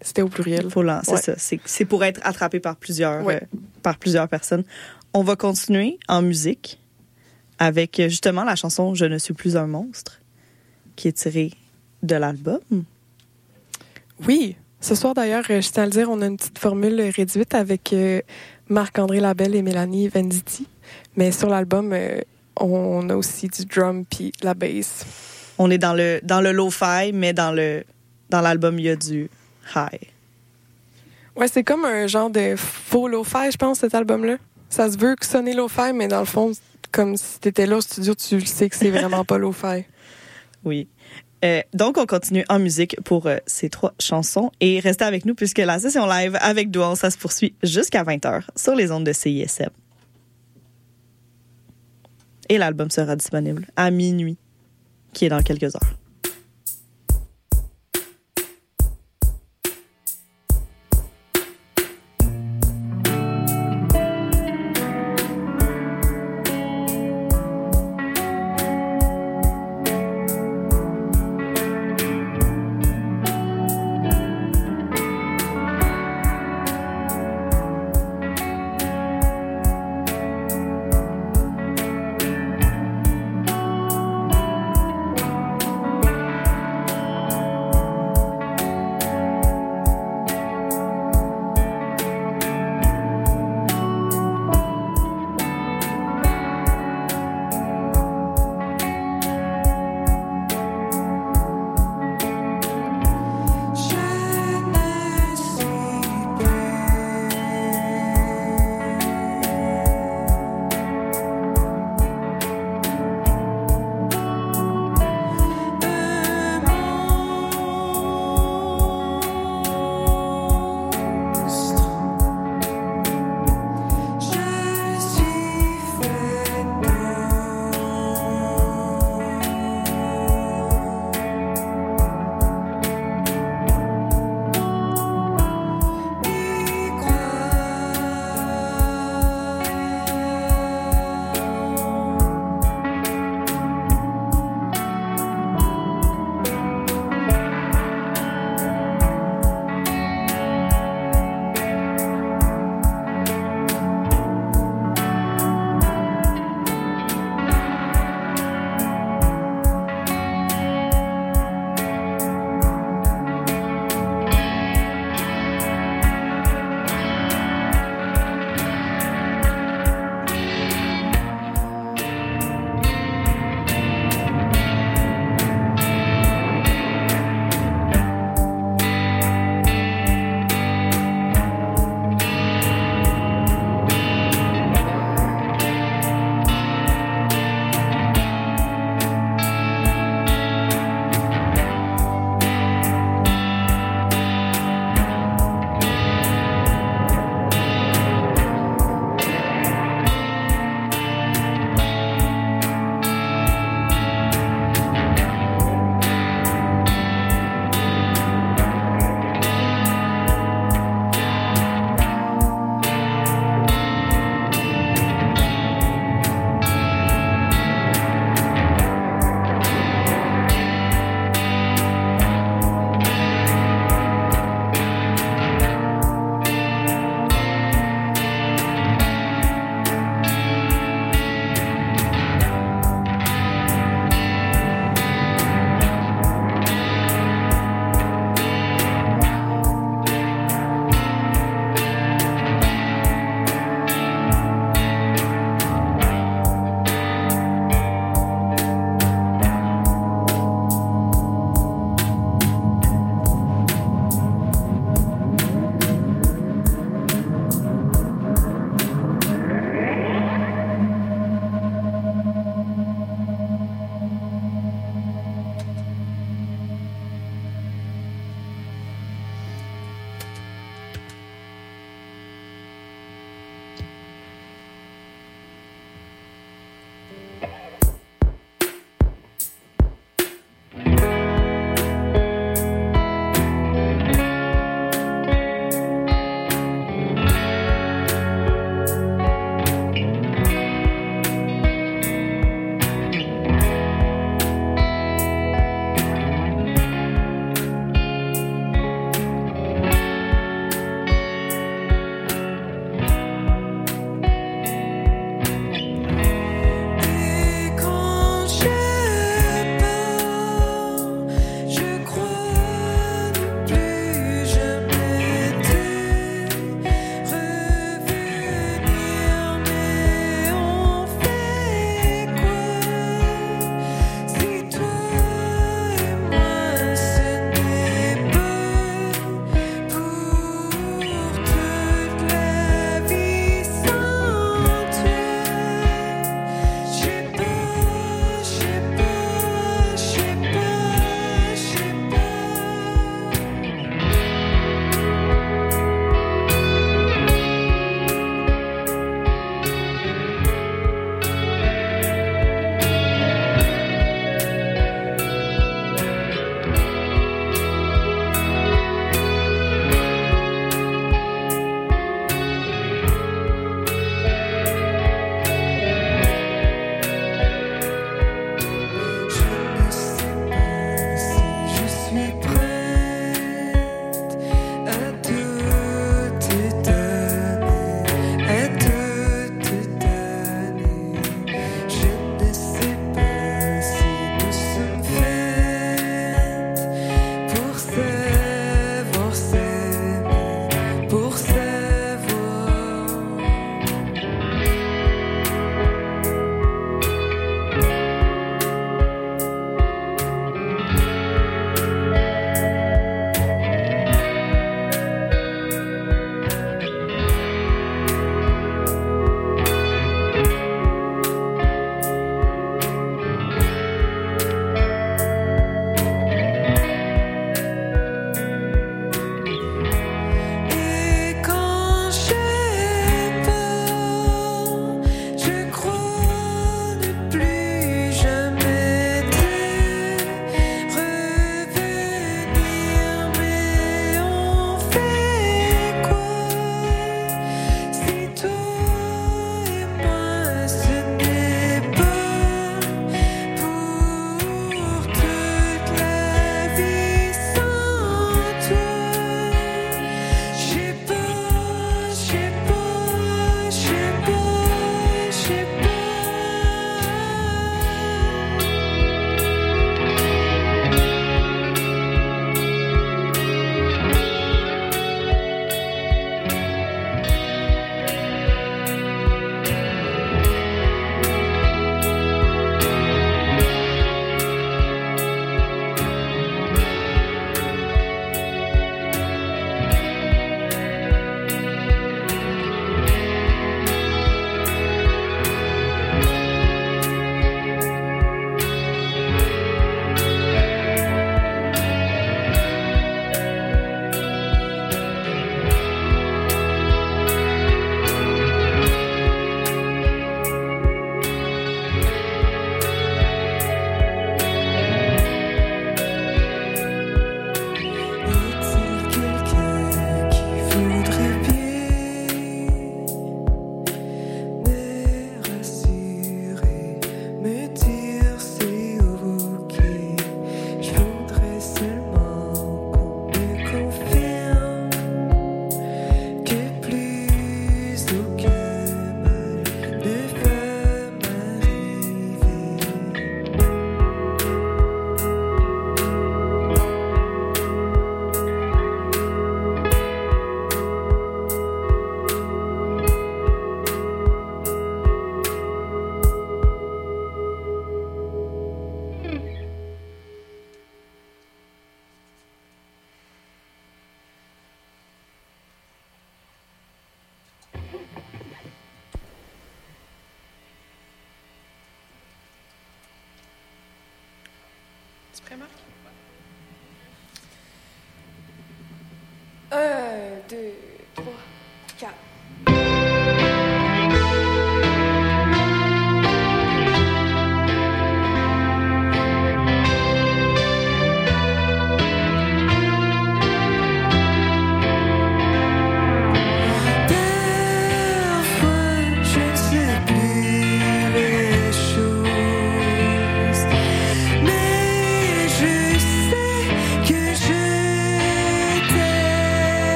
c'était 0.00 0.22
au 0.22 0.28
pluriel. 0.28 0.68
C'est 0.70 1.10
Ouais. 1.12 1.20
ça. 1.20 1.34
C'est- 1.38 1.84
pour 1.84 2.04
être 2.04 2.20
attrapé 2.24 2.60
par 2.60 2.76
plusieurs, 2.76 3.24
Ouais. 3.24 3.42
euh, 3.42 3.56
par 3.82 3.98
plusieurs 3.98 4.28
personnes. 4.28 4.64
On 5.14 5.22
va 5.22 5.34
continuer 5.36 5.98
en 6.08 6.22
musique 6.22 6.78
avec 7.58 7.98
euh, 8.00 8.08
justement 8.08 8.44
la 8.44 8.56
chanson 8.56 8.94
Je 8.94 9.04
ne 9.06 9.16
suis 9.18 9.32
plus 9.34 9.56
un 9.56 9.66
monstre, 9.66 10.20
qui 10.96 11.08
est 11.08 11.12
tirée 11.12 11.52
de 12.02 12.14
l'album. 12.16 12.60
Oui. 14.26 14.56
Ce 14.84 14.94
soir, 14.94 15.14
d'ailleurs, 15.14 15.44
euh, 15.48 15.62
je 15.62 15.70
tiens 15.70 15.84
à 15.84 15.86
le 15.86 15.92
dire, 15.92 16.10
on 16.10 16.20
a 16.20 16.26
une 16.26 16.36
petite 16.36 16.58
formule 16.58 17.00
réduite 17.16 17.54
avec 17.54 17.94
euh, 17.94 18.20
Marc-André 18.68 19.18
Labelle 19.18 19.54
et 19.54 19.62
Mélanie 19.62 20.08
Venditti. 20.08 20.66
Mais 21.16 21.32
sur 21.32 21.48
l'album, 21.48 21.94
euh, 21.94 22.20
on 22.60 23.08
a 23.08 23.16
aussi 23.16 23.48
du 23.48 23.64
drum 23.64 24.04
puis 24.04 24.30
la 24.42 24.52
bass. 24.52 25.06
On 25.56 25.70
est 25.70 25.78
dans 25.78 25.94
le 25.94 26.20
dans 26.22 26.42
le 26.42 26.52
lo-fi, 26.52 27.12
mais 27.14 27.32
dans 27.32 27.50
le 27.50 27.82
dans 28.28 28.42
l'album 28.42 28.78
il 28.78 28.84
y 28.84 28.90
a 28.90 28.96
du 28.96 29.30
high. 29.74 30.06
Ouais, 31.34 31.48
c'est 31.48 31.64
comme 31.64 31.86
un 31.86 32.06
genre 32.06 32.28
de 32.28 32.54
faux 32.54 33.08
lo-fi, 33.08 33.50
je 33.50 33.56
pense, 33.56 33.78
cet 33.78 33.94
album-là. 33.94 34.36
Ça 34.68 34.92
se 34.92 34.98
veut 34.98 35.16
que 35.16 35.24
sonner 35.24 35.54
lo-fi, 35.54 35.94
mais 35.94 36.08
dans 36.08 36.20
le 36.20 36.26
fond, 36.26 36.52
comme 36.92 37.16
si 37.16 37.40
t'étais 37.40 37.64
là 37.64 37.78
au 37.78 37.80
studio, 37.80 38.14
tu 38.14 38.38
sais 38.42 38.68
que 38.68 38.76
c'est 38.76 38.90
vraiment 38.90 39.24
pas 39.24 39.38
lo-fi. 39.38 39.86
Oui. 40.62 40.88
Euh, 41.44 41.60
donc, 41.74 41.98
on 41.98 42.06
continue 42.06 42.44
en 42.48 42.58
musique 42.58 42.96
pour 43.02 43.26
euh, 43.26 43.36
ces 43.46 43.68
trois 43.68 43.92
chansons. 44.00 44.50
Et 44.60 44.80
restez 44.80 45.04
avec 45.04 45.24
nous 45.26 45.34
puisque 45.34 45.58
la 45.58 45.78
session 45.78 46.06
live 46.06 46.38
avec 46.40 46.70
Douan, 46.70 46.94
ça 46.94 47.10
se 47.10 47.18
poursuit 47.18 47.54
jusqu'à 47.62 48.02
20h 48.02 48.44
sur 48.56 48.74
les 48.74 48.90
ondes 48.90 49.04
de 49.04 49.12
CISM. 49.12 49.70
Et 52.48 52.58
l'album 52.58 52.90
sera 52.90 53.16
disponible 53.16 53.66
à 53.76 53.90
minuit, 53.90 54.36
qui 55.12 55.26
est 55.26 55.30
dans 55.30 55.42
quelques 55.42 55.74
heures. 55.74 56.03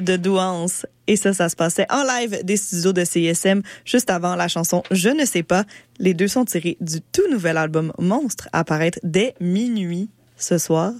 De 0.00 0.16
Douance. 0.16 0.86
Et 1.06 1.16
ça, 1.16 1.32
ça 1.32 1.48
se 1.48 1.56
passait 1.56 1.86
en 1.90 2.02
live 2.02 2.40
des 2.44 2.56
studios 2.56 2.92
de 2.92 3.04
CSM 3.04 3.62
juste 3.84 4.10
avant 4.10 4.34
la 4.36 4.48
chanson 4.48 4.82
Je 4.90 5.08
ne 5.08 5.24
sais 5.24 5.42
pas. 5.42 5.64
Les 5.98 6.14
deux 6.14 6.28
sont 6.28 6.44
tirés 6.44 6.76
du 6.80 7.00
tout 7.00 7.28
nouvel 7.30 7.56
album 7.56 7.92
Monstre 7.98 8.48
à 8.52 8.64
paraître 8.64 8.98
dès 9.02 9.34
minuit 9.40 10.08
ce 10.36 10.58
soir. 10.58 10.92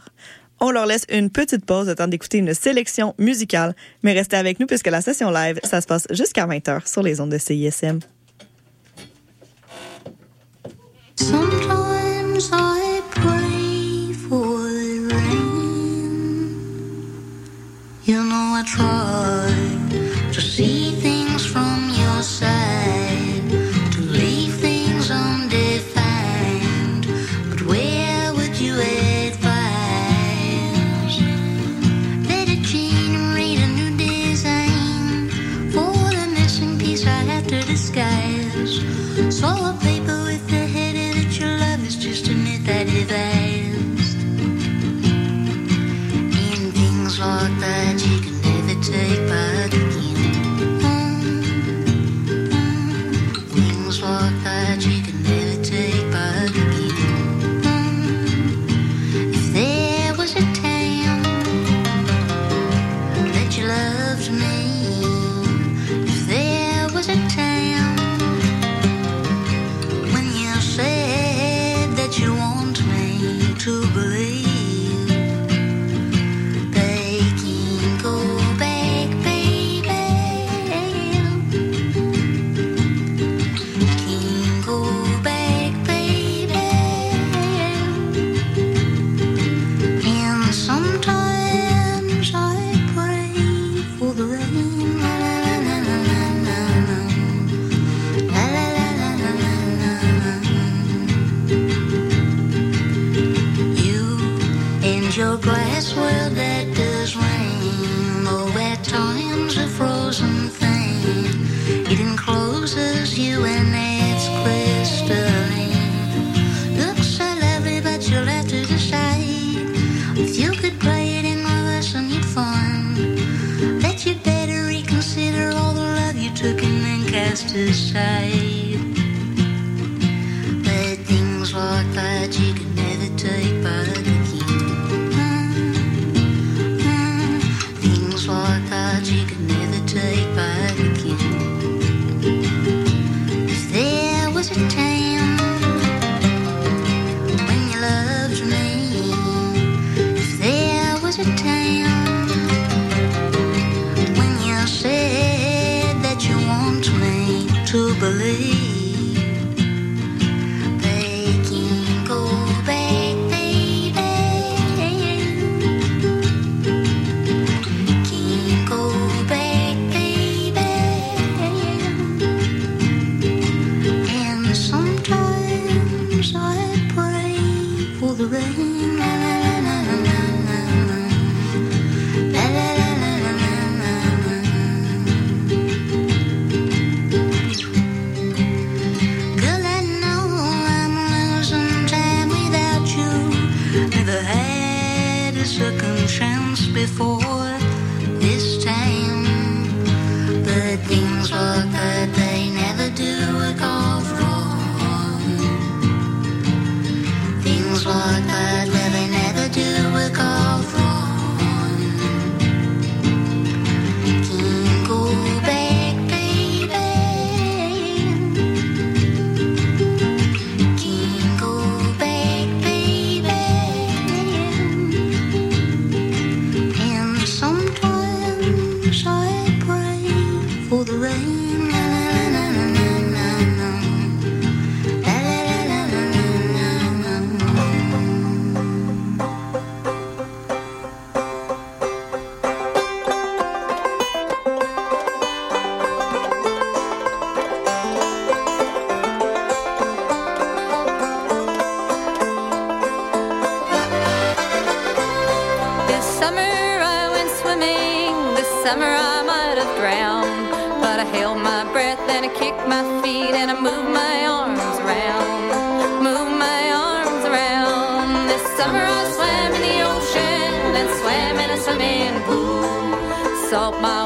On 0.61 0.71
leur 0.71 0.87
laisse 0.87 1.05
une 1.11 1.31
petite 1.31 1.67
pause 1.67 1.87
le 1.87 1.95
temps 1.95 2.09
d'écouter 2.09 2.39
une 2.39 2.55
sélection 2.55 3.15
musicale, 3.19 3.75
mais 4.03 4.13
restez 4.13 4.37
avec 4.37 4.59
nous 4.59 4.67
puisque 4.67 4.87
la 4.87 5.03
session 5.03 5.31
live, 5.31 5.61
ça 5.65 5.81
se 5.81 5.87
passe 5.87 6.07
jusqu'à 6.11 6.47
20h 6.47 6.91
sur 6.91 7.03
les 7.03 7.21
ondes 7.21 7.31
de 7.31 7.39
CISM. 7.39 8.01
I 18.59 18.63
try. 18.63 19.46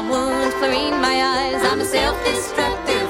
My 0.01 0.09
wounds, 0.09 0.55
chlorine 0.55 0.99
my 1.01 1.21
eyes. 1.21 1.61
I'm 1.63 1.79
a 1.79 1.85
self-destructive 1.85 3.00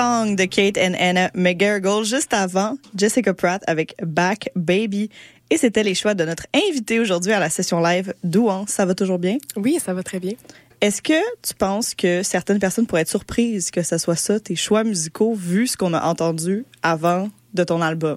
Song 0.00 0.34
de 0.34 0.46
Kate 0.46 0.78
and 0.78 0.94
Anna 0.98 1.30
McGarrigle. 1.34 2.04
Juste 2.06 2.32
avant, 2.32 2.78
Jessica 2.96 3.34
Pratt 3.34 3.62
avec 3.66 3.94
Back 4.02 4.48
Baby. 4.56 5.10
Et 5.50 5.58
c'était 5.58 5.82
les 5.82 5.94
choix 5.94 6.14
de 6.14 6.24
notre 6.24 6.46
invité 6.54 6.98
aujourd'hui 7.00 7.32
à 7.32 7.38
la 7.38 7.50
session 7.50 7.82
live, 7.82 8.14
Douan. 8.24 8.64
Ça 8.66 8.86
va 8.86 8.94
toujours 8.94 9.18
bien? 9.18 9.36
Oui, 9.56 9.78
ça 9.78 9.92
va 9.92 10.02
très 10.02 10.18
bien. 10.18 10.32
Est-ce 10.80 11.02
que 11.02 11.20
tu 11.42 11.52
penses 11.52 11.94
que 11.94 12.22
certaines 12.22 12.58
personnes 12.58 12.86
pourraient 12.86 13.02
être 13.02 13.10
surprises 13.10 13.70
que 13.70 13.82
ce 13.82 13.98
soit 13.98 14.16
ça, 14.16 14.40
tes 14.40 14.56
choix 14.56 14.84
musicaux, 14.84 15.34
vu 15.34 15.66
ce 15.66 15.76
qu'on 15.76 15.92
a 15.92 16.02
entendu 16.02 16.64
avant 16.82 17.28
de 17.52 17.62
ton 17.62 17.82
album? 17.82 18.16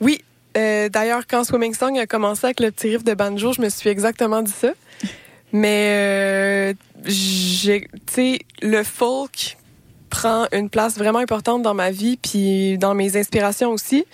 Oui. 0.00 0.24
euh, 0.56 0.88
D'ailleurs, 0.88 1.28
quand 1.28 1.44
Swimming 1.44 1.74
Song 1.74 1.96
a 2.00 2.08
commencé 2.08 2.46
avec 2.46 2.58
le 2.58 2.72
petit 2.72 2.88
riff 2.88 3.04
de 3.04 3.14
banjo, 3.14 3.52
je 3.52 3.60
me 3.60 3.68
suis 3.68 3.90
exactement 3.90 4.42
dit 4.42 4.50
ça. 4.50 4.72
Mais, 5.52 6.72
euh, 6.72 6.74
j'ai, 7.04 7.82
tu 8.08 8.12
sais, 8.12 8.38
le 8.60 8.82
folk 8.82 9.56
prend 10.10 10.46
une 10.52 10.70
place 10.70 10.96
vraiment 10.96 11.18
importante 11.18 11.62
dans 11.62 11.74
ma 11.74 11.90
vie, 11.90 12.16
puis 12.16 12.78
dans 12.78 12.94
mes 12.94 13.16
inspirations 13.16 13.70
aussi. 13.70 14.04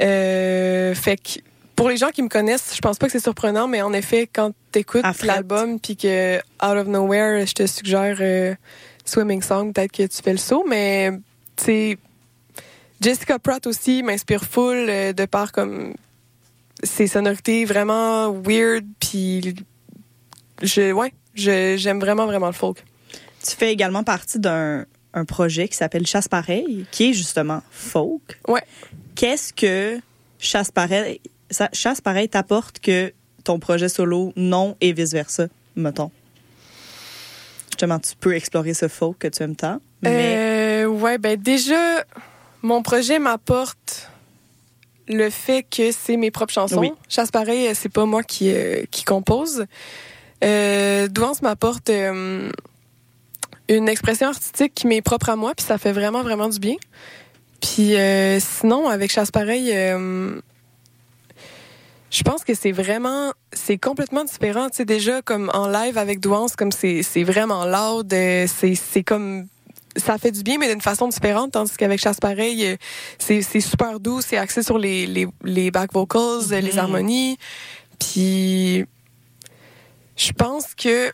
Euh, 0.00 0.94
fait 0.94 1.16
que 1.16 1.40
pour 1.76 1.88
les 1.88 1.96
gens 1.96 2.10
qui 2.10 2.22
me 2.22 2.28
connaissent, 2.28 2.72
je 2.74 2.80
pense 2.80 2.98
pas 2.98 3.06
que 3.06 3.12
c'est 3.12 3.22
surprenant, 3.22 3.66
mais 3.68 3.82
en 3.82 3.92
effet, 3.92 4.28
quand 4.32 4.52
t'écoutes 4.72 5.04
l'album, 5.26 5.80
puis 5.80 5.96
que 5.96 6.36
out 6.38 6.42
of 6.78 6.86
nowhere, 6.86 7.46
je 7.46 7.52
te 7.52 7.66
suggère 7.66 8.16
euh, 8.20 8.54
Swimming 9.04 9.42
Song, 9.42 9.72
peut-être 9.72 9.92
que 9.92 10.04
tu 10.06 10.22
fais 10.22 10.32
le 10.32 10.38
saut, 10.38 10.64
mais 10.68 11.10
tu 11.56 11.64
sais, 11.64 11.98
Jessica 13.00 13.38
Pratt 13.38 13.66
aussi 13.66 14.02
m'inspire 14.02 14.44
full 14.44 14.86
euh, 14.88 15.12
de 15.12 15.24
par 15.26 15.52
comme 15.52 15.94
ses 16.82 17.06
sonorités 17.06 17.64
vraiment 17.64 18.30
weird 18.32 18.84
puis 19.00 19.54
je 20.62 20.92
ouais, 20.92 21.12
je- 21.34 21.76
j'aime 21.76 21.98
vraiment 22.00 22.26
vraiment 22.26 22.46
le 22.46 22.52
folk. 22.52 22.82
Tu 23.46 23.50
fais 23.56 23.72
également 23.72 24.04
partie 24.04 24.38
d'un 24.38 24.84
un 25.14 25.24
projet 25.24 25.68
qui 25.68 25.76
s'appelle 25.76 26.06
Chasse 26.06 26.28
Pareil, 26.28 26.86
qui 26.90 27.10
est 27.10 27.12
justement 27.12 27.62
folk. 27.70 28.38
Ouais. 28.48 28.62
Qu'est-ce 29.14 29.52
que 29.52 29.98
Chasse 30.38 30.70
Pareil, 30.70 31.20
ça- 31.50 31.70
Chasse 31.72 32.00
Pareil 32.00 32.28
t'apporte 32.28 32.80
que 32.80 33.12
ton 33.44 33.58
projet 33.58 33.88
solo 33.88 34.32
non 34.36 34.76
et 34.80 34.92
vice-versa, 34.92 35.46
mettons? 35.76 36.10
Justement, 37.70 37.98
tu 37.98 38.14
peux 38.18 38.34
explorer 38.34 38.74
ce 38.74 38.88
folk 38.88 39.18
que 39.18 39.28
tu 39.28 39.42
aimes 39.42 39.56
tant, 39.56 39.80
mais 40.02 40.84
Euh, 40.84 40.86
ouais, 40.86 41.18
ben 41.18 41.40
déjà, 41.40 42.04
mon 42.62 42.82
projet 42.82 43.18
m'apporte 43.18 44.10
le 45.08 45.28
fait 45.30 45.64
que 45.68 45.90
c'est 45.92 46.16
mes 46.16 46.30
propres 46.30 46.52
chansons. 46.54 46.78
Oui. 46.80 46.92
Chasse 47.08 47.30
pareil, 47.30 47.74
c'est 47.74 47.88
pas 47.92 48.06
moi 48.06 48.22
qui, 48.22 48.50
euh, 48.52 48.84
qui 48.90 49.04
compose. 49.04 49.66
Euh, 50.42 51.08
Douance 51.08 51.42
m'apporte 51.42 51.90
euh, 51.90 52.50
une 53.68 53.88
expression 53.88 54.28
artistique 54.28 54.74
qui 54.74 54.86
m'est 54.86 55.02
propre 55.02 55.30
à 55.30 55.36
moi, 55.36 55.54
puis 55.54 55.64
ça 55.64 55.78
fait 55.78 55.92
vraiment, 55.92 56.22
vraiment 56.22 56.48
du 56.48 56.58
bien. 56.58 56.76
Puis 57.60 57.96
euh, 57.96 58.38
sinon, 58.40 58.88
avec 58.88 59.10
Chasse 59.10 59.30
pareil, 59.30 59.70
euh, 59.72 60.38
je 62.10 62.22
pense 62.22 62.44
que 62.44 62.54
c'est 62.54 62.72
vraiment, 62.72 63.32
c'est 63.52 63.78
complètement 63.78 64.24
différent. 64.24 64.68
Tu 64.68 64.76
sais, 64.76 64.84
déjà, 64.84 65.22
comme 65.22 65.50
en 65.54 65.66
live 65.68 65.96
avec 65.98 66.20
Douance, 66.20 66.56
comme 66.56 66.72
c'est, 66.72 67.02
c'est 67.02 67.24
vraiment 67.24 67.64
loud, 67.64 68.12
euh, 68.12 68.46
c'est, 68.46 69.02
comme, 69.02 69.46
ça 69.96 70.18
fait 70.18 70.30
du 70.30 70.42
bien, 70.42 70.58
mais 70.58 70.68
d'une 70.68 70.82
façon 70.82 71.08
différente, 71.08 71.52
tandis 71.52 71.76
qu'avec 71.76 72.00
Chasse 72.00 72.20
Pareil, 72.20 72.76
c'est, 73.18 73.40
super 73.60 73.98
doux, 73.98 74.20
c'est 74.20 74.36
axé 74.36 74.62
sur 74.62 74.78
les, 74.78 75.06
les, 75.06 75.26
les 75.42 75.70
back 75.70 75.92
vocals, 75.92 76.42
les 76.50 76.72
Mhm. 76.72 76.78
harmonies. 76.78 77.38
Puis, 77.98 78.84
je 80.16 80.32
pense 80.32 80.74
que 80.74 81.10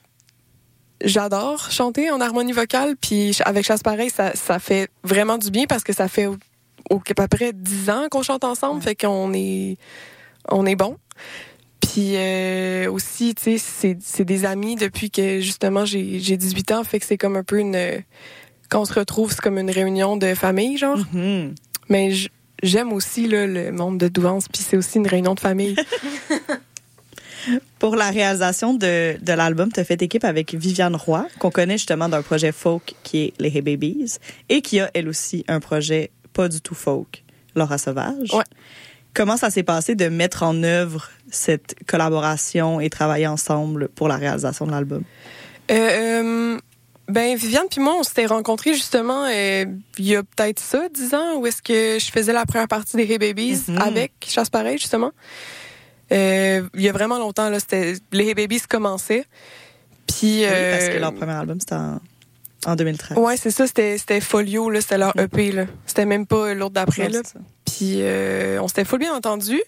j'adore 1.05 1.71
chanter 1.71 2.11
en 2.11 2.21
harmonie 2.21 2.53
vocale, 2.53 2.97
puis 3.01 3.37
avec 3.45 3.65
Chasse 3.65 3.83
Pareil, 3.83 4.11
ça, 4.11 4.33
ça 4.35 4.59
fait 4.59 4.89
vraiment 5.05 5.39
du 5.39 5.51
bien 5.51 5.67
parce 5.67 5.83
que 5.85 5.93
ça 5.93 6.09
fait 6.09 6.27
au, 6.27 6.37
au- 6.91 7.01
à 7.19 7.29
peu 7.29 7.37
près 7.37 7.53
dix 7.53 7.91
ans 7.91 8.09
qu'on 8.11 8.23
chante 8.23 8.45
ensemble, 8.45 8.83
fait 8.83 8.95
qu'on 8.95 9.33
est, 9.35 9.77
on 10.49 10.67
est 10.67 10.77
bon. 10.77 10.97
Puis 11.81 12.13
euh, 12.17 12.91
aussi, 12.91 13.35
tu 13.35 13.43
sais, 13.43 13.59
c'est, 13.59 13.99
c'est 14.01 14.25
des 14.25 14.45
amis 14.45 14.77
depuis 14.77 15.11
que 15.11 15.41
justement 15.41 15.85
j'ai, 15.85 16.21
j'ai 16.21 16.37
18 16.37 16.73
ans, 16.73 16.85
fait 16.85 17.01
que 17.01 17.07
c'est 17.07 17.19
comme 17.19 17.37
un 17.37 17.43
peu 17.45 17.59
une... 17.59 18.03
Quand 18.69 18.83
on 18.83 18.85
se 18.85 18.93
retrouve, 18.93 19.31
c'est 19.33 19.41
comme 19.41 19.59
une 19.59 19.71
réunion 19.71 20.17
de 20.17 20.35
famille, 20.35 20.77
genre. 20.77 20.99
Mhm. 21.13 21.55
Mais 21.89 22.13
j'aime 22.63 22.93
aussi 22.93 23.27
là, 23.27 23.47
le 23.47 23.73
monde 23.73 23.99
de 23.99 24.07
Douance, 24.07 24.47
puis 24.47 24.63
c'est 24.63 24.77
aussi 24.77 24.99
une 24.99 25.09
réunion 25.09 25.35
de 25.35 25.41
famille. 25.41 25.75
Pour 27.81 27.97
la 27.97 28.11
réalisation 28.11 28.75
de, 28.75 29.17
de 29.21 29.33
l'album, 29.33 29.73
tu 29.73 29.81
as 29.81 29.85
fait 29.85 30.01
équipe 30.03 30.25
avec 30.25 30.55
Viviane 30.55 30.95
Roy, 30.95 31.27
qu'on 31.41 31.51
connaît 31.51 31.79
justement 31.79 32.09
d'un 32.09 32.23
projet 32.23 32.53
folk 32.53 32.95
qui 33.03 33.25
est 33.25 33.33
Les 33.41 33.49
Hey 33.49 33.63
Babies, 33.63 34.19
et 34.49 34.61
qui 34.63 34.79
a 34.81 34.91
elle 34.95 35.09
aussi 35.09 35.45
un 35.49 35.59
projet 35.61 36.11
pas 36.33 36.49
du 36.49 36.61
tout 36.61 36.75
folk, 36.77 37.25
Laura 37.57 37.79
Sauvage. 37.79 38.33
Ouais. 38.33 38.45
Comment 39.15 39.37
ça 39.37 39.51
s'est 39.51 39.65
passé 39.65 39.97
de 39.97 40.09
mettre 40.09 40.45
en 40.45 40.63
œuvre 40.63 41.09
cette 41.31 41.75
collaboration 41.89 42.79
et 42.81 42.91
travailler 42.91 43.27
ensemble 43.27 43.89
pour 43.89 44.07
la 44.09 44.17
réalisation 44.17 44.67
de 44.67 44.71
l'album? 44.71 45.03
Euh, 45.71 45.75
euh, 45.75 46.59
ben, 47.09 47.37
Viviane 47.37 47.67
puis 47.71 47.81
moi, 47.81 47.97
on 47.99 48.03
s'était 48.05 48.27
rencontrés 48.27 48.75
justement 48.75 49.25
euh, 49.25 49.65
il 49.99 50.05
y 50.05 50.15
a 50.17 50.23
peut-être 50.23 50.61
ça, 50.61 50.89
10 50.93 51.15
ans, 51.15 51.37
où 51.39 51.47
est-ce 51.47 51.61
que 51.63 51.99
je 51.99 52.11
faisais 52.13 52.33
la 52.33 52.45
première 52.47 52.69
partie 52.69 52.97
des 52.97 53.11
Hey 53.11 53.19
Babies 53.19 53.63
Mhm. 53.69 53.79
avec 53.81 54.13
Chasse 54.29 54.51
Pareil, 54.51 54.79
justement. 54.79 55.11
Euh, 56.13 56.69
il 56.75 56.83
y 56.83 56.89
a 56.89 56.93
vraiment 56.93 57.19
longtemps, 57.19 57.49
là, 57.49 57.61
c'était, 57.61 57.95
les 58.13 58.29
Hey 58.29 58.35
Babies 58.35 58.63
commençaient. 58.69 59.25
Puis, 60.07 60.41
Oui, 60.41 60.47
parce 60.47 60.89
que 60.89 60.97
euh, 60.97 61.01
leur 61.01 61.15
premier 61.15 61.33
album, 61.33 61.61
c'était 61.61 61.75
en, 61.75 62.01
en 62.67 62.77
2013. 62.77 63.19
Ouais, 63.19 63.37
c'est 63.37 63.51
ça, 63.51 63.67
c'était, 63.67 63.97
c'était 63.97 64.21
Folio, 64.21 64.71
là, 64.71 64.81
c'était 64.81 64.99
leur. 64.99 65.17
EP, 65.19 65.53
là. 65.53 65.67
C'était 65.87 66.07
même 66.07 66.27
pas 66.27 66.55
l'autre 66.55 66.75
d'après, 66.75 67.09
là. 67.09 67.21
Puis 67.65 67.99
euh, 68.01 68.61
on 68.61 68.69
s'était 68.69 68.85
full 68.85 68.99
bien 68.99 69.15
entendu. 69.15 69.61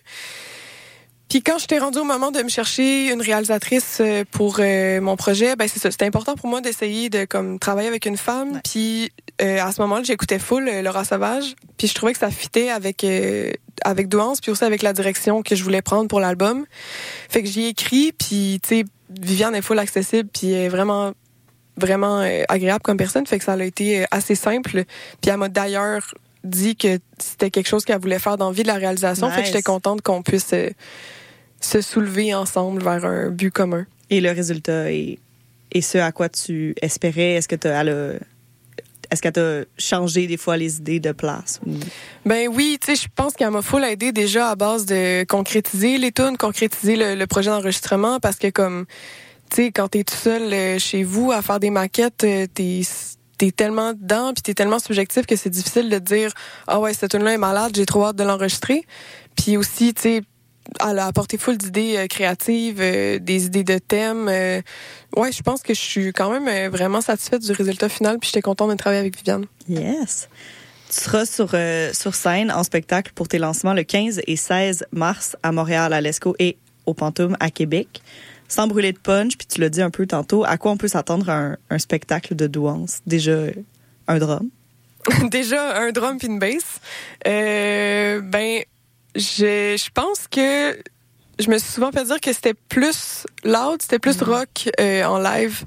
Puis 1.29 1.43
quand 1.43 1.57
j'étais 1.57 1.79
rendue 1.79 1.99
au 1.99 2.05
moment 2.05 2.31
de 2.31 2.43
me 2.43 2.51
chercher 2.51 3.11
une 3.11 3.23
réalisatrice 3.23 4.01
euh, 4.03 4.23
pour 4.31 4.57
euh, 4.59 5.01
mon 5.01 5.17
projet, 5.17 5.57
ben 5.57 5.67
c'est 5.67 5.79
ça, 5.81 5.91
c'était 5.91 6.05
important 6.05 6.35
pour 6.35 6.47
moi 6.47 6.61
d'essayer 6.61 7.09
de 7.09 7.25
comme 7.25 7.59
travailler 7.59 7.89
avec 7.89 8.05
une 8.05 8.19
femme. 8.19 8.61
Puis 8.63 9.11
euh, 9.41 9.59
à 9.63 9.73
ce 9.73 9.81
moment-là, 9.81 10.03
j'écoutais 10.03 10.39
full 10.39 10.69
euh, 10.69 10.83
Laura 10.83 11.05
Sauvage, 11.07 11.55
puis 11.79 11.89
je 11.89 11.95
trouvais 11.95 12.13
que 12.13 12.19
ça 12.19 12.31
fitait 12.31 12.69
avec 12.69 13.03
euh, 13.03 13.51
avec 13.85 14.09
Douance, 14.09 14.41
puis 14.41 14.51
aussi 14.51 14.65
avec 14.65 14.83
la 14.83 14.93
direction 14.93 15.43
que 15.43 15.55
je 15.55 15.63
voulais 15.65 15.83
prendre 15.83 16.09
pour 16.09 16.21
l'album. 16.21 16.65
Fait 17.29 17.43
que 17.43 17.49
j'y 17.49 17.65
ai 17.65 17.69
écrit, 17.69 18.13
puis 18.13 18.61
tu 18.63 18.69
sais, 18.69 18.85
Viviane 19.21 19.55
est 19.55 19.63
full 19.63 19.79
accessible, 19.79 20.29
puis 20.33 20.53
elle 20.53 20.65
est 20.65 20.69
vraiment 20.69 21.13
vraiment 21.77 22.21
euh, 22.21 22.43
agréable 22.49 22.83
comme 22.83 22.97
personne, 22.97 23.27
fait 23.27 23.39
que 23.39 23.45
ça 23.45 23.55
a 23.55 23.63
été 23.63 24.03
euh, 24.03 24.07
assez 24.11 24.35
simple. 24.35 24.85
Puis 25.21 25.31
elle 25.31 25.39
m'a 25.39 25.49
d'ailleurs 25.49 26.15
dit 26.45 26.77
que 26.77 26.99
c'était 27.19 27.51
quelque 27.51 27.69
chose 27.69 27.85
qu'elle 27.85 28.01
voulait 28.01 28.19
faire 28.19 28.37
dans 28.37 28.49
la 28.49 28.55
vie 28.55 28.63
de 28.63 28.69
la 28.69 28.75
réalisation, 28.75 29.31
fait 29.31 29.43
que 29.43 29.47
j'étais 29.47 29.63
contente 29.63 30.03
qu'on 30.03 30.23
puisse 30.23 30.53
euh, 30.53 30.71
se 31.61 31.81
soulever 31.81 32.35
ensemble 32.35 32.83
vers 32.83 33.05
un 33.05 33.31
but 33.31 33.51
commun. 33.51 33.87
Et 34.11 34.21
le 34.21 34.31
résultat 34.31 34.93
est, 34.93 35.19
ce 35.81 35.99
à 35.99 36.13
quoi 36.13 36.29
tu 36.29 36.75
espérais? 36.83 37.35
Est-ce 37.35 37.49
que 37.49 37.57
tu 37.57 37.69
est-ce 39.13 39.21
qu'elle 39.21 39.33
t'a 39.33 39.61
changé 39.77 40.27
des 40.27 40.39
fois 40.39 40.57
les 40.57 40.79
idées 40.79 40.99
de 40.99 41.13
place? 41.13 41.61
Ben 42.25 42.49
oui, 42.49 42.79
tu 42.81 42.87
sais, 42.87 43.03
je 43.03 43.09
pense 43.15 43.35
qu'elle 43.35 43.51
m'a 43.51 43.61
full 43.61 43.85
aidé 43.85 44.11
déjà 44.11 44.49
à 44.49 44.57
base 44.57 44.87
de 44.87 45.25
concrétiser 45.25 45.99
les 45.99 46.13
tunes, 46.13 46.39
concrétiser 46.39 46.97
le, 46.97 47.27
projet 47.27 47.51
d'enregistrement 47.51 48.21
parce 48.21 48.37
que 48.37 48.49
comme 48.49 48.87
tu 49.51 49.57
sais 49.57 49.71
quand 49.71 49.89
t'es 49.89 50.03
tout 50.03 50.17
seul 50.17 50.43
euh, 50.53 50.79
chez 50.79 51.05
vous 51.05 51.31
à 51.31 51.43
faire 51.43 51.61
des 51.61 51.69
maquettes, 51.71 52.25
euh, 52.25 52.47
t'es 52.53 52.81
t'es 53.37 53.51
tellement 53.51 53.93
dedans 53.93 54.33
puis 54.35 54.43
t'es 54.43 54.55
tellement 54.55 54.79
subjectif 54.79 55.27
que 55.27 55.37
c'est 55.37 55.51
difficile 55.51 55.91
de 55.91 55.99
dire 55.99 56.33
ah 56.67 56.81
ouais 56.81 56.95
cette 56.95 57.11
tune 57.11 57.23
là 57.23 57.35
est 57.35 57.39
malade, 57.39 57.73
j'ai 57.75 57.87
trop 57.87 58.07
hâte 58.07 58.17
de 58.17 58.25
l'enregistrer. 58.25 58.87
Puis 59.37 59.57
aussi, 59.59 59.93
tu 59.95 60.03
sais 60.03 60.23
elle 60.89 60.99
a 60.99 61.07
apporté 61.07 61.39
full 61.39 61.57
d'idées 61.59 61.97
euh, 61.97 62.07
créatives, 62.07 62.81
euh, 62.81 63.19
des 63.19 63.47
idées 63.47 63.65
de 63.65 63.79
thèmes. 63.79 64.29
euh. 64.29 64.61
ouais, 65.17 65.33
je 65.33 65.43
pense 65.43 65.63
que 65.63 65.75
je 65.75 65.81
suis 65.81 66.13
quand 66.13 66.31
même 66.31 66.49
euh, 66.49 66.71
vraiment 66.71 67.01
satisfaite 67.01 67.43
du 67.43 67.53
résultat 67.53 67.89
final 67.89 68.19
puis 68.19 68.29
j'étais 68.29 68.43
contente 68.43 68.71
de 68.71 68.77
travailler 68.77 69.01
avec 69.01 69.17
Viviane. 69.17 69.47
Yes. 69.69 70.29
Tu 70.89 71.01
seras 71.01 71.25
sur, 71.25 71.51
euh, 71.55 71.91
sur 71.93 72.15
scène 72.15 72.53
en 72.53 72.63
spectacle 72.65 73.13
pour 73.15 73.29
tes 73.29 73.39
lancements 73.39 73.75
le 73.75 73.83
15 73.83 74.21
et 74.27 74.37
16 74.37 74.87
mars 74.93 75.37
à 75.43 75.53
Montréal, 75.53 75.93
à 75.93 76.01
l'ESCO 76.01 76.35
et 76.39 76.57
au 76.87 76.95
Pantoum 76.95 77.37
à 77.41 77.51
Québec. 77.51 78.03
Sans 78.49 78.67
brûler 78.67 78.93
de 78.93 78.99
punch, 78.99 79.39
puis 79.39 79.47
tu 79.47 79.61
l'as 79.61 79.71
dit 79.71 79.81
un 79.81 79.89
peu 79.89 80.07
tantôt, 80.07 80.45
à 80.45 80.59
quoi 80.59 80.71
on 80.73 80.77
peut 80.77 80.89
s'attendre 80.89 81.31
à 81.31 81.39
un, 81.39 81.57
un 81.71 81.79
spectacle 81.79 82.37
de 82.37 82.47
douance? 82.47 83.01
Déjà, 83.07 83.39
un 84.09 84.19
drum? 84.19 84.51
déjà 85.31 85.79
un 85.81 85.91
drum 85.91 86.19
puis 86.19 86.29
une 86.29 86.39
bass. 86.39 86.81
Ben, 87.25 88.63
je, 89.15 89.77
je 89.77 89.91
pense 89.93 90.27
que 90.29 90.77
je 91.39 91.51
me 91.51 91.59
suis 91.59 91.71
souvent 91.71 91.91
fait 91.91 92.05
dire 92.05 92.21
que 92.21 92.33
c'était 92.33 92.55
plus 92.55 93.25
loud, 93.45 93.81
c'était 93.81 93.99
plus 93.99 94.21
rock 94.23 94.71
euh, 94.81 95.05
en 95.05 95.19
live 95.19 95.65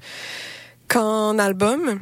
qu'en 0.87 1.37
album. 1.37 1.99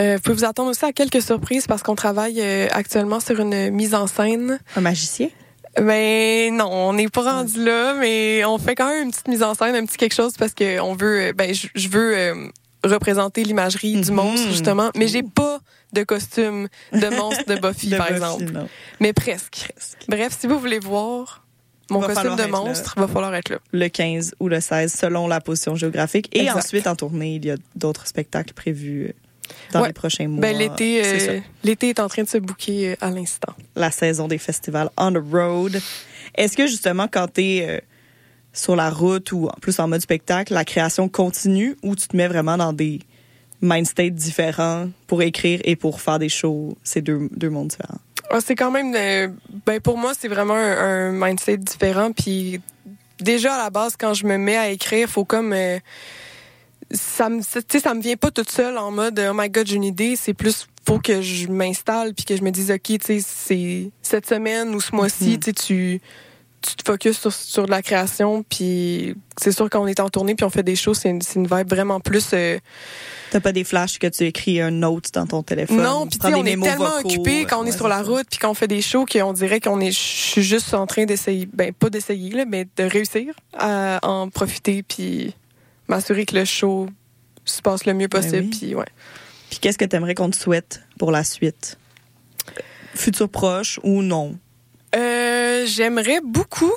Euh, 0.00 0.16
vous 0.16 0.22
pouvez 0.22 0.36
vous 0.36 0.44
attendre 0.44 0.70
aussi 0.70 0.84
à 0.84 0.92
quelques 0.92 1.22
surprises 1.22 1.66
parce 1.66 1.82
qu'on 1.82 1.94
travaille 1.94 2.40
euh, 2.40 2.68
actuellement 2.72 3.20
sur 3.20 3.40
une 3.40 3.70
mise 3.70 3.94
en 3.94 4.06
scène. 4.06 4.58
Un 4.76 4.80
magicien? 4.80 5.28
Ben 5.80 6.54
non, 6.54 6.68
on 6.70 6.92
n'est 6.94 7.08
pas 7.08 7.22
rendu 7.22 7.64
là, 7.64 7.94
mais 7.94 8.44
on 8.44 8.58
fait 8.58 8.74
quand 8.74 8.88
même 8.88 9.04
une 9.04 9.10
petite 9.10 9.28
mise 9.28 9.42
en 9.42 9.54
scène, 9.54 9.76
un 9.76 9.86
petit 9.86 9.96
quelque 9.96 10.14
chose 10.14 10.32
parce 10.36 10.52
que 10.52 10.80
on 10.80 10.94
veut, 10.94 11.32
ben 11.32 11.54
je, 11.54 11.68
je 11.74 11.88
veux 11.88 12.50
représenter 12.84 13.44
l'imagerie 13.44 14.00
du 14.00 14.10
Mhm. 14.10 14.16
monstre 14.16 14.48
justement, 14.50 14.90
mais 14.96 15.08
j'ai 15.08 15.22
pas 15.22 15.58
de 15.92 16.02
costume 16.04 16.68
de 16.92 17.08
monstre 17.16 17.44
de 17.46 17.56
Buffy 17.60 17.88
De 17.88 17.96
par 17.96 18.08
Buffy, 18.08 18.16
exemple, 18.18 18.52
non. 18.52 18.68
mais 19.00 19.12
presque. 19.12 19.68
Bref, 20.08 20.36
si 20.38 20.46
vous 20.46 20.58
voulez 20.58 20.78
voir 20.78 21.44
mon 21.90 22.00
costume 22.00 22.36
de 22.36 22.44
monstre, 22.44 22.94
va 22.98 23.08
falloir 23.08 23.34
être 23.34 23.48
là. 23.50 23.58
Le 23.72 23.88
15 23.88 24.34
ou 24.40 24.48
le 24.48 24.60
16, 24.60 24.92
selon 24.92 25.26
la 25.26 25.40
position 25.40 25.74
géographique. 25.74 26.28
Et 26.36 26.40
Exact. 26.42 26.58
ensuite, 26.58 26.86
en 26.86 26.94
tournée, 26.96 27.36
il 27.36 27.46
y 27.46 27.50
a 27.50 27.56
d'autres 27.76 28.06
spectacles 28.06 28.52
prévus 28.52 29.06
euh, 29.06 29.12
dans 29.72 29.80
Ouais. 29.80 29.88
les 29.88 29.92
prochains 29.94 30.28
mois. 30.28 30.42
Ben 30.42 30.54
l'été, 30.56 31.02
ça. 31.02 31.30
euh, 31.32 31.40
l'été 31.64 31.88
est 31.88 32.00
en 32.00 32.08
train 32.08 32.22
de 32.24 32.28
se 32.28 32.36
bouquer 32.38 32.90
euh, 32.92 32.96
à 33.00 33.10
l'instant. 33.10 33.54
la 33.74 33.90
saison 33.90 34.28
des 34.28 34.36
festivals 34.38 34.90
on 34.98 35.12
the 35.12 35.22
road. 35.32 35.80
Est-ce 36.34 36.54
que 36.58 36.66
justement, 36.66 37.08
quand 37.10 37.26
tu 37.32 37.40
es 37.42 37.82
sur 38.52 38.76
la 38.76 38.90
route 38.90 39.32
ou 39.32 39.46
en 39.46 39.56
plus 39.60 39.78
en 39.78 39.88
mode 39.88 40.00
spectacle, 40.00 40.52
la 40.54 40.64
création 40.64 41.08
continue 41.08 41.76
ou 41.82 41.94
tu 41.94 42.08
te 42.08 42.16
mets 42.16 42.28
vraiment 42.28 42.56
dans 42.56 42.72
des 42.72 43.00
mind 43.60 43.86
states 43.86 44.14
différents 44.14 44.88
pour 45.06 45.22
écrire 45.22 45.60
et 45.64 45.76
pour 45.76 46.00
faire 46.00 46.18
des 46.18 46.28
shows? 46.28 46.76
C'est 46.82 47.02
deux, 47.02 47.28
deux 47.36 47.50
mondes 47.50 47.68
différents. 47.68 47.98
Ah, 48.30 48.40
c'est 48.44 48.54
quand 48.56 48.70
même, 48.70 48.94
euh, 48.94 49.28
ben 49.66 49.80
pour 49.80 49.96
moi, 49.96 50.12
c'est 50.18 50.28
vraiment 50.28 50.54
un, 50.54 51.10
un 51.10 51.12
mindset 51.12 51.56
différent. 51.58 52.12
Puis 52.12 52.60
déjà 53.20 53.54
à 53.54 53.58
la 53.58 53.70
base, 53.70 53.96
quand 53.98 54.12
je 54.14 54.26
me 54.26 54.36
mets 54.36 54.56
à 54.56 54.68
écrire, 54.70 55.08
faut 55.08 55.24
comme 55.24 55.52
euh, 55.52 55.78
ça 56.90 57.28
me, 57.28 57.40
tu 57.40 57.62
sais, 57.68 57.80
ça 57.80 57.94
me 57.94 58.00
vient 58.00 58.16
pas 58.16 58.30
toute 58.30 58.50
seule 58.50 58.78
en 58.78 58.90
mode 58.90 59.18
oh 59.30 59.32
my 59.34 59.48
god 59.50 59.66
j'ai 59.66 59.76
une 59.76 59.84
idée. 59.84 60.16
C'est 60.16 60.34
plus 60.34 60.66
faut 60.86 60.98
que 60.98 61.20
je 61.20 61.48
m'installe 61.48 62.14
puis 62.14 62.24
que 62.24 62.34
je 62.36 62.42
me 62.42 62.50
dise 62.50 62.70
ok 62.70 62.80
tu 62.82 62.98
sais 63.02 63.20
c'est 63.20 63.90
cette 64.00 64.26
semaine 64.26 64.74
ou 64.74 64.80
ce 64.80 64.94
mois-ci 64.94 65.32
Mhm. 65.32 65.38
tu 65.40 65.52
sais 65.56 66.00
tu 66.60 66.76
te 66.76 66.84
focuses 66.84 67.18
sur, 67.18 67.32
sur 67.32 67.66
de 67.66 67.70
la 67.70 67.82
création 67.82 68.42
puis 68.42 69.14
c'est 69.40 69.52
sûr 69.52 69.68
quand 69.70 69.82
on 69.82 69.86
est 69.86 70.00
en 70.00 70.08
tournée 70.08 70.34
puis 70.34 70.44
on 70.44 70.50
fait 70.50 70.62
des 70.62 70.76
choses 70.76 70.98
c'est 70.98 71.10
une, 71.10 71.46
vibe 71.46 71.68
vraiment 71.68 72.00
plus 72.00 72.30
euh, 72.32 72.58
T'as 73.30 73.40
pas 73.40 73.52
des 73.52 73.64
flashs 73.64 73.98
que 73.98 74.06
tu 74.06 74.24
écris 74.24 74.60
un 74.60 74.70
note 74.70 75.12
dans 75.12 75.26
ton 75.26 75.42
téléphone. 75.42 75.82
non 75.82 76.06
puis 76.06 76.18
on 76.34 76.44
est 76.44 76.60
tellement 76.60 76.96
occupé 77.04 77.44
quand 77.44 77.62
on 77.62 77.66
est 77.66 77.76
sur 77.76 77.88
la 77.88 78.02
route 78.02 78.26
puis 78.30 78.38
quand 78.38 78.50
on 78.50 78.54
fait 78.54 78.68
des 78.68 78.82
shows 78.82 79.06
qu'on 79.06 79.32
dirait 79.32 79.60
qu'on 79.60 79.80
est 79.80 79.92
je 79.92 79.98
suis 79.98 80.42
juste 80.42 80.74
en 80.74 80.86
train 80.86 81.04
d'essayer 81.04 81.48
ben 81.52 81.72
pas 81.72 81.90
d'essayer 81.90 82.30
là 82.30 82.44
mais 82.46 82.66
de 82.76 82.84
réussir 82.84 83.34
à 83.56 84.00
en 84.02 84.28
profiter 84.28 84.82
puis 84.82 85.34
m'assurer 85.88 86.26
que 86.26 86.36
le 86.36 86.44
show 86.44 86.88
se 87.44 87.62
passe 87.62 87.86
le 87.86 87.94
mieux 87.94 88.08
possible 88.08 88.48
oui. 88.50 88.58
puis 88.58 88.74
ouais 88.74 88.86
Puis 89.50 89.58
qu'est-ce 89.58 89.78
que 89.78 89.84
t'aimerais 89.84 90.14
qu'on 90.14 90.30
te 90.30 90.36
souhaite 90.36 90.82
pour 90.98 91.10
la 91.10 91.24
suite? 91.24 91.78
Futur 92.94 93.28
proche 93.28 93.78
ou 93.82 94.02
non? 94.02 94.36
Euh, 94.94 95.64
J'aimerais 95.66 96.20
beaucoup, 96.24 96.72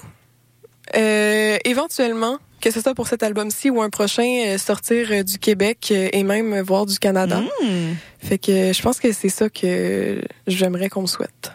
euh, 0.96 1.58
éventuellement, 1.66 2.38
que 2.60 2.72
ce 2.72 2.82
soit 2.82 2.94
pour 2.94 3.08
cet 3.08 3.24
album-ci 3.24 3.70
ou 3.70 3.82
un 3.82 3.90
prochain, 3.90 4.44
euh, 4.48 4.58
sortir 4.58 5.24
du 5.24 5.38
Québec 5.38 5.92
et 5.92 6.24
même 6.24 6.60
voir 6.62 6.86
du 6.86 7.00
Canada. 7.00 7.40
Hmm. 7.40 7.94
Fait 8.20 8.38
que 8.38 8.74
je 8.74 8.82
pense 8.82 9.00
que 9.00 9.12
c'est 9.12 9.30
ça 9.30 9.50
que 9.50 10.22
j'aimerais 10.48 10.90
qu'on 10.90 11.02
me 11.04 11.08
souhaite. 11.08 11.52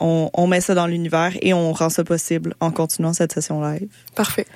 On, 0.00 0.30
on 0.32 0.46
met 0.46 0.60
ça 0.60 0.74
dans 0.74 0.86
l'univers 0.86 1.32
et 1.42 1.52
on 1.52 1.72
rend 1.72 1.90
ça 1.90 2.04
possible 2.04 2.54
en 2.60 2.70
continuant 2.70 3.12
cette 3.12 3.32
session 3.32 3.60
live. 3.60 3.88
Parfait. 4.14 4.46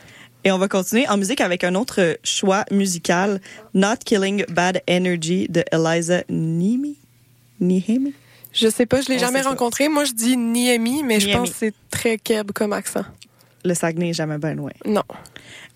Et 0.44 0.50
on 0.50 0.58
va 0.58 0.66
continuer 0.66 1.08
en 1.08 1.16
musique 1.16 1.40
avec 1.40 1.62
un 1.62 1.74
autre 1.76 2.18
choix 2.24 2.64
musical, 2.70 3.40
Not 3.74 3.98
Killing 4.04 4.44
Bad 4.48 4.82
Energy 4.88 5.46
de 5.48 5.64
Eliza 5.70 6.24
Nimi. 6.28 6.96
Je 8.52 8.68
sais 8.68 8.86
pas, 8.86 9.00
je 9.00 9.08
l'ai 9.08 9.18
jamais 9.18 9.40
rencontré. 9.40 9.88
Moi, 9.88 10.04
je 10.04 10.12
dis 10.12 10.36
Niemi, 10.36 11.02
mais 11.02 11.20
je 11.20 11.30
pense 11.30 11.50
que 11.50 11.56
c'est 11.58 11.74
très 11.90 12.18
keb 12.18 12.52
comme 12.52 12.72
accent. 12.72 13.04
Le 13.64 13.74
Saguenay 13.74 14.10
est 14.10 14.14
jamais 14.14 14.38
bien 14.38 14.54
loin. 14.54 14.70
Non. 14.84 15.04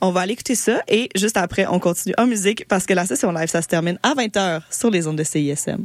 On 0.01 0.11
va 0.11 0.23
aller 0.23 0.33
écouter 0.33 0.57
ça 0.57 0.83
et 0.89 1.09
juste 1.15 1.37
après, 1.37 1.67
on 1.67 1.79
continue 1.79 2.15
en 2.19 2.27
musique 2.27 2.67
parce 2.69 2.85
que 2.85 2.93
la 2.93 3.07
session 3.07 3.33
live, 3.33 3.49
ça 3.49 3.63
se 3.63 3.69
termine 3.69 3.99
à 4.03 4.15
20h 4.15 4.63
sur 4.71 4.91
les 4.91 5.07
ondes 5.07 5.17
de 5.17 5.25
CISM. 5.25 5.85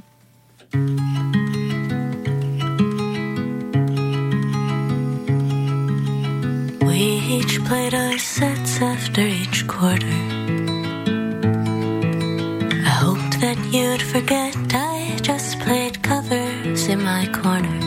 We 6.82 7.22
each 7.30 7.64
played 7.66 7.94
our 7.94 8.18
sets 8.20 8.82
after 8.82 9.22
each 9.22 9.68
quarter. 9.68 10.41
You'd 13.72 14.01
forget 14.01 14.55
I 14.74 15.17
just 15.22 15.59
played 15.61 16.03
covers 16.03 16.88
in 16.88 17.01
my 17.01 17.26
corner. 17.28 17.80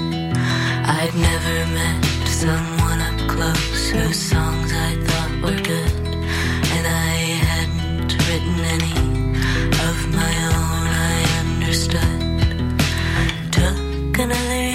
I'd 0.99 1.15
never 1.15 1.57
met 1.79 2.05
someone 2.27 3.01
up 3.09 3.19
close 3.29 3.91
whose 3.91 4.19
songs 4.19 4.73
I 4.73 4.97
thought 5.07 5.33
were 5.43 5.61
good, 5.73 5.93
and 6.75 6.87
I 6.87 7.15
hadn't 7.51 8.13
written 8.27 8.59
any 8.77 8.97
of 9.89 9.97
my 10.21 10.35
own. 10.57 10.85
I 11.13 11.19
understood. 11.45 12.21
Took 13.53 14.19
another 14.25 14.74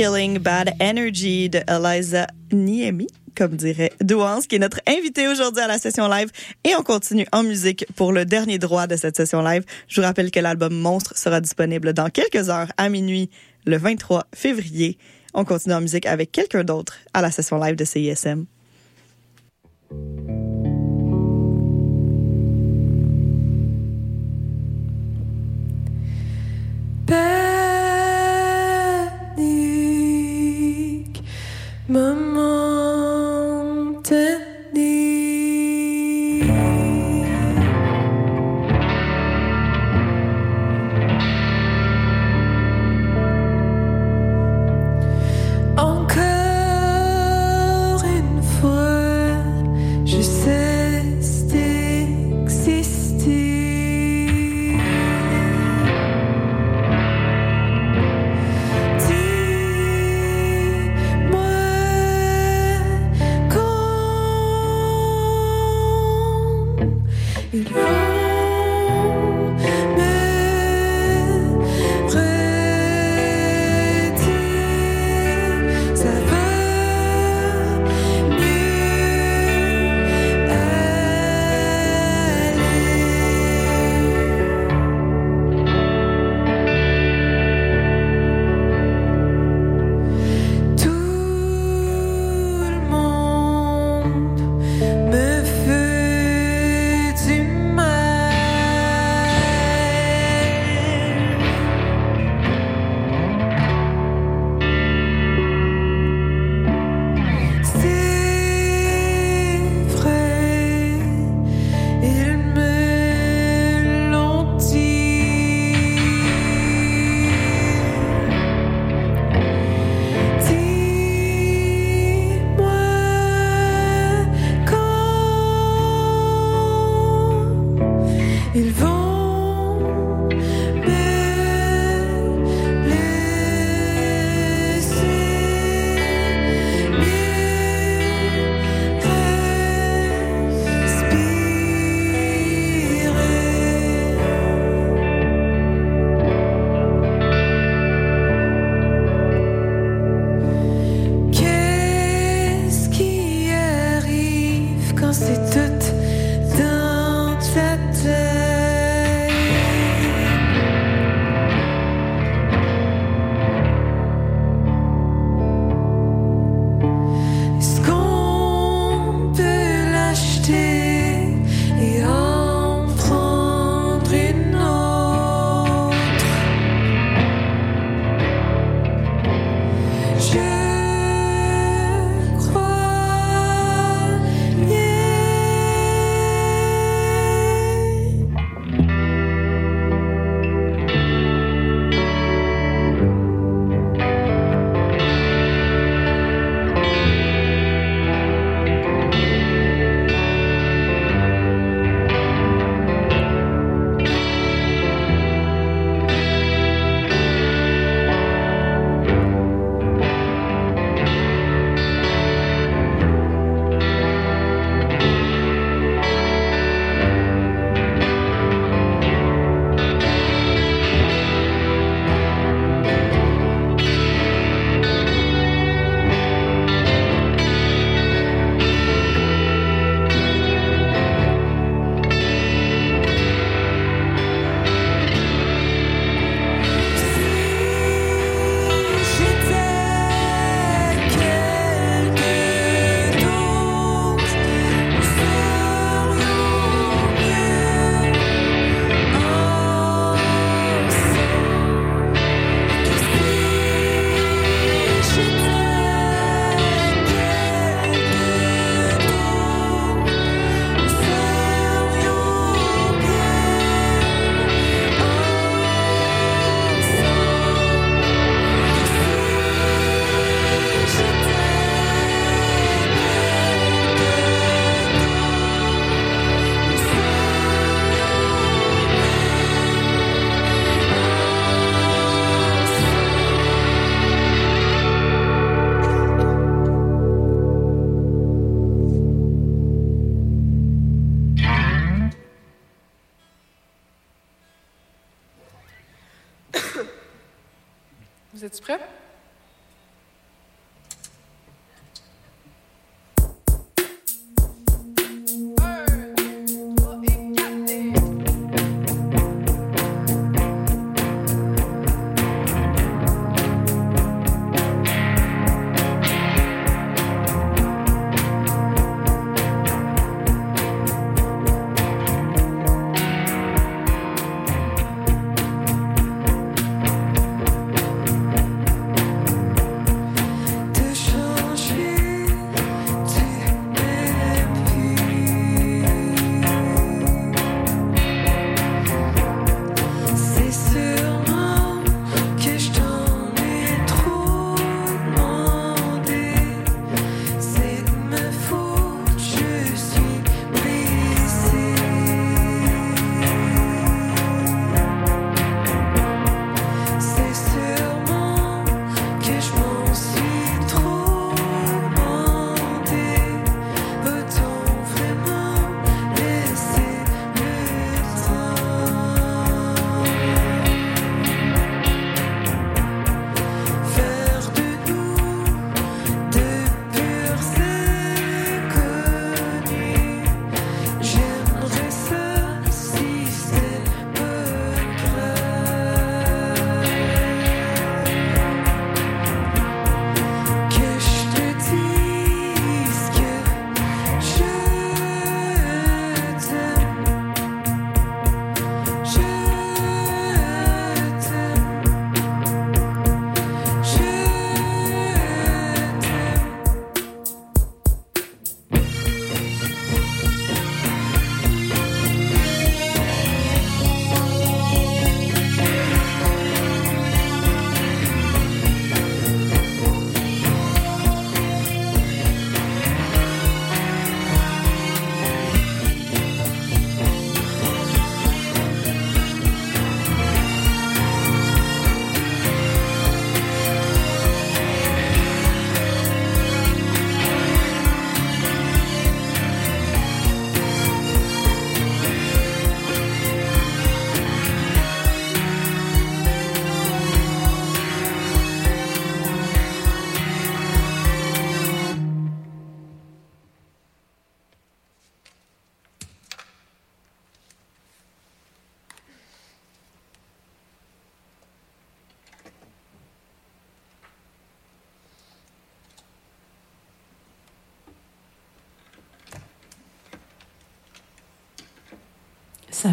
Killing 0.00 0.38
Bad 0.38 0.72
Energy 0.80 1.50
de 1.50 1.60
Eliza 1.68 2.26
Niemi, 2.50 3.06
comme 3.36 3.54
dirait 3.54 3.92
Douance, 4.00 4.46
qui 4.46 4.56
est 4.56 4.58
notre 4.58 4.80
invitée 4.86 5.28
aujourd'hui 5.28 5.60
à 5.60 5.66
la 5.66 5.78
session 5.78 6.08
live. 6.08 6.30
Et 6.64 6.74
on 6.74 6.82
continue 6.82 7.26
en 7.32 7.42
musique 7.42 7.84
pour 7.96 8.10
le 8.10 8.24
dernier 8.24 8.58
droit 8.58 8.86
de 8.86 8.96
cette 8.96 9.14
session 9.14 9.42
live. 9.42 9.62
Je 9.88 10.00
vous 10.00 10.06
rappelle 10.06 10.30
que 10.30 10.40
l'album 10.40 10.72
Monstre 10.72 11.18
sera 11.18 11.42
disponible 11.42 11.92
dans 11.92 12.08
quelques 12.08 12.48
heures 12.48 12.72
à 12.78 12.88
minuit 12.88 13.28
le 13.66 13.76
23 13.76 14.24
février. 14.34 14.96
On 15.34 15.44
continue 15.44 15.74
en 15.74 15.82
musique 15.82 16.06
avec 16.06 16.32
quelqu'un 16.32 16.64
d'autre 16.64 16.96
à 17.12 17.20
la 17.20 17.30
session 17.30 17.58
live 17.58 17.76
de 17.76 17.84
CISM. 17.84 18.46
mom 31.90 32.18
mentait. 33.94 34.49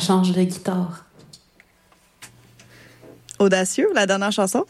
Change 0.07 0.31
de 0.31 0.43
guitare. 0.43 1.05
Audacieux, 3.39 3.89
la 3.93 4.05
dernière 4.05 4.31
chanson? 4.31 4.65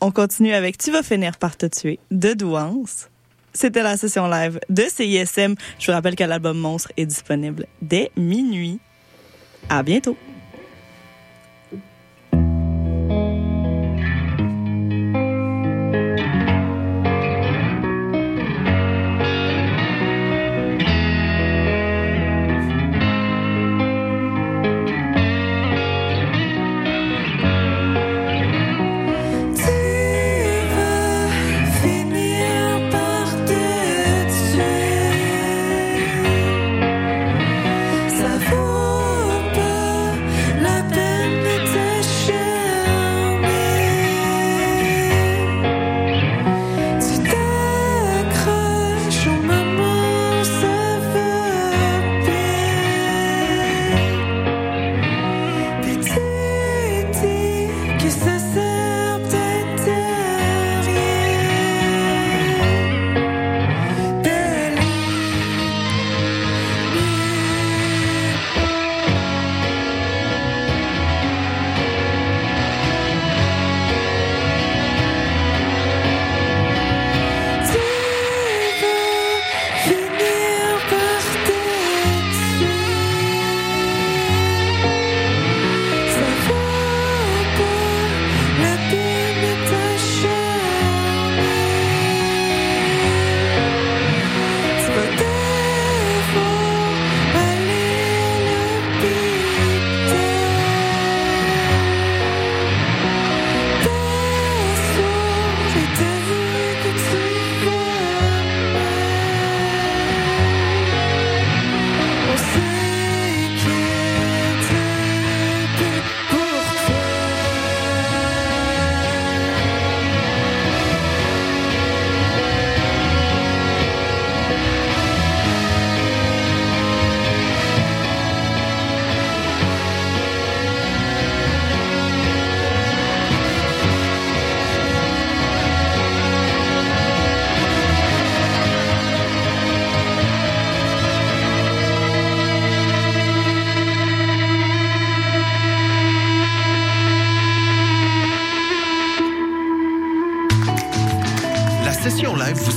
On 0.00 0.12
continue 0.12 0.54
avec 0.54 0.78
Tu 0.78 0.92
vas 0.92 1.02
finir 1.02 1.36
par 1.36 1.56
te 1.56 1.66
tuer 1.66 1.98
de 2.12 2.32
Douance. 2.32 3.08
C'était 3.52 3.82
la 3.82 3.96
session 3.96 4.28
live 4.28 4.60
de 4.68 4.84
CISM. 4.84 5.56
Je 5.80 5.86
vous 5.86 5.92
rappelle 5.92 6.14
que 6.14 6.22
l'album 6.22 6.56
Monstre 6.56 6.92
est 6.96 7.06
disponible 7.06 7.66
dès 7.82 8.12
minuit. 8.16 8.78
À 9.68 9.82
bientôt. 9.82 10.16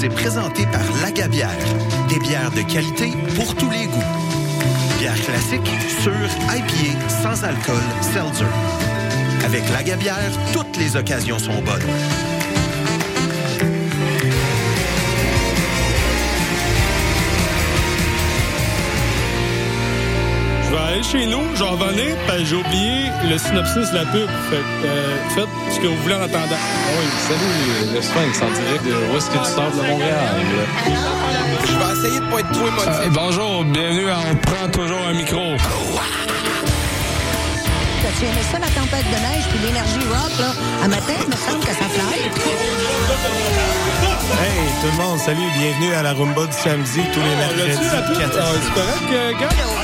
Est 0.04 0.10
présentée 0.10 0.66
par 0.66 0.82
Laga 1.02 1.28
Bière. 1.28 1.50
Des 2.10 2.20
bières 2.20 2.52
de 2.52 2.62
qualité 2.62 3.12
pour 3.36 3.56
tous 3.56 3.70
les 3.70 3.86
goûts. 3.86 4.04
Bière 5.00 5.20
classique, 5.22 5.70
sûre, 6.02 6.30
IPA, 6.50 7.10
sans 7.10 7.44
alcool, 7.44 7.76
seltzer. 8.02 8.46
Avec 9.46 9.70
Laga 9.70 9.96
Bière, 9.96 10.32
toutes 10.52 10.78
les 10.78 10.96
occasions 10.96 11.40
sont 11.40 11.62
bonnes. 11.62 12.33
Chez 21.02 21.26
nous, 21.26 21.42
je 21.56 21.64
vais 21.64 21.70
revenir, 21.70 22.16
parce 22.28 22.40
que 22.40 22.46
j'ai 22.46 22.56
oublié 22.56 23.06
le 23.30 23.38
synopsis 23.38 23.90
de 23.92 23.96
la 23.96 24.06
pub. 24.06 24.30
Fait 24.50 24.56
euh, 24.86 25.18
faites 25.36 25.50
ce 25.76 25.80
que 25.80 25.88
vous 25.88 25.98
voulez 26.04 26.16
en 26.16 26.22
attendant. 26.22 26.56
Oui, 26.98 27.06
salut, 27.28 27.94
le 27.96 28.02
Sphinx 28.02 28.42
en 28.42 28.52
direct 28.52 28.86
de 28.86 29.12
Où 29.14 29.18
est-ce 29.18 29.30
que 29.30 29.38
tu 29.38 29.46
sors 29.46 29.72
de 29.72 29.82
Montréal? 29.88 30.36
Je 30.86 31.74
vais 31.74 31.94
essayer 32.00 32.20
de 32.20 32.26
pas 32.32 32.40
être 32.40 32.52
trop 32.52 32.68
émotif. 32.68 32.88
Euh, 32.88 33.10
bonjour, 33.12 33.64
bienvenue 33.66 34.10
à 34.10 34.18
On 34.32 34.36
prend 34.36 34.70
toujours 34.70 35.00
un 35.08 35.14
micro. 35.14 35.56
Tu 38.20 38.26
aimais 38.26 38.44
ça, 38.52 38.60
la 38.60 38.68
tempête 38.68 39.06
de 39.10 39.20
neige 39.20 39.44
puis 39.50 39.60
l'énergie 39.66 40.08
rock, 40.08 40.32
là? 40.40 40.54
À 40.84 40.88
matin, 40.88 41.14
il 41.20 41.28
me 41.30 41.36
semble 41.36 41.60
que 41.66 41.74
ça 41.74 41.90
fly. 41.90 42.20
Hey, 44.40 44.68
tout 44.82 44.88
le 44.98 45.04
monde, 45.04 45.20
salut, 45.20 45.42
bienvenue 45.58 45.94
à 45.94 46.04
la 46.04 46.14
rumba 46.14 46.46
du 46.46 46.54
samedi, 46.54 47.02
tous 47.12 47.20
les 47.20 47.36
mercredis. 47.36 47.90
la 47.92 48.02
pub? 48.04 48.18
4 48.20 48.38
à 48.38 48.44
Ah, 48.44 49.83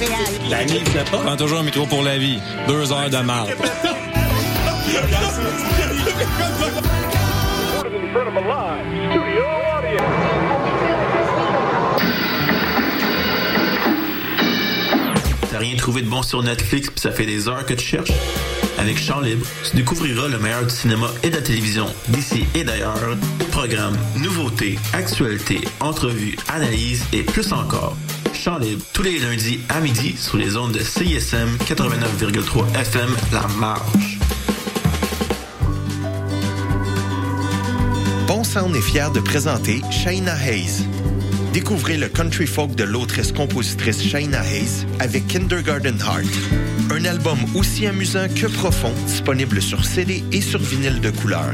Montréal. 0.00 0.24
La 0.48 0.64
nuit, 0.64 0.82
pas. 1.10 1.18
Prends 1.18 1.36
toujours 1.36 1.58
un 1.58 1.62
micro 1.62 1.86
pour 1.86 2.02
la 2.02 2.16
vie. 2.16 2.40
Deux 2.66 2.90
heures 2.92 3.10
de 3.10 3.18
marde. 3.18 3.50
T'as 15.50 15.58
rien 15.58 15.76
trouvé 15.76 16.02
de 16.02 16.08
bon 16.08 16.22
sur 16.22 16.42
Netflix 16.42 16.88
puis 16.88 17.00
ça 17.00 17.10
fait 17.10 17.26
des 17.26 17.48
heures 17.48 17.66
que 17.66 17.74
tu 17.74 17.84
cherches? 17.84 18.12
Avec 18.78 18.98
Chant 18.98 19.20
Libre, 19.20 19.46
tu 19.68 19.76
découvriras 19.76 20.28
le 20.28 20.38
meilleur 20.38 20.64
du 20.64 20.74
cinéma 20.74 21.08
et 21.22 21.28
de 21.28 21.36
la 21.36 21.42
télévision 21.42 21.86
d'ici 22.08 22.46
et 22.54 22.64
d'ailleurs. 22.64 22.96
Programmes, 23.50 23.98
nouveautés, 24.16 24.78
actualités, 24.94 25.60
entrevues, 25.80 26.36
analyses 26.48 27.04
et 27.12 27.22
plus 27.22 27.52
encore. 27.52 27.96
Tous 28.94 29.02
les 29.02 29.18
lundis 29.18 29.60
à 29.68 29.80
midi 29.80 30.14
sur 30.16 30.38
les 30.38 30.56
ondes 30.56 30.72
de 30.72 30.78
CISM 30.78 31.58
89,3 31.58 32.74
FM 32.74 33.10
La 33.32 33.46
Marge. 33.58 34.18
Bon 38.26 38.42
Sound 38.42 38.74
est 38.74 38.80
fier 38.80 39.10
de 39.10 39.20
présenter 39.20 39.82
Shaina 39.90 40.34
Hayes. 40.42 40.86
Découvrez 41.52 41.98
le 41.98 42.08
country 42.08 42.46
folk 42.46 42.74
de 42.74 42.84
l'autrice-compositrice 42.84 44.02
Shaina 44.02 44.42
Hayes 44.46 44.86
avec 45.00 45.26
Kindergarten 45.26 45.98
Heart. 45.98 46.92
Un 46.92 47.04
album 47.04 47.38
aussi 47.54 47.86
amusant 47.86 48.26
que 48.28 48.46
profond, 48.46 48.94
disponible 49.06 49.60
sur 49.60 49.84
CD 49.84 50.24
et 50.32 50.40
sur 50.40 50.60
vinyle 50.60 51.02
de 51.02 51.10
couleur. 51.10 51.52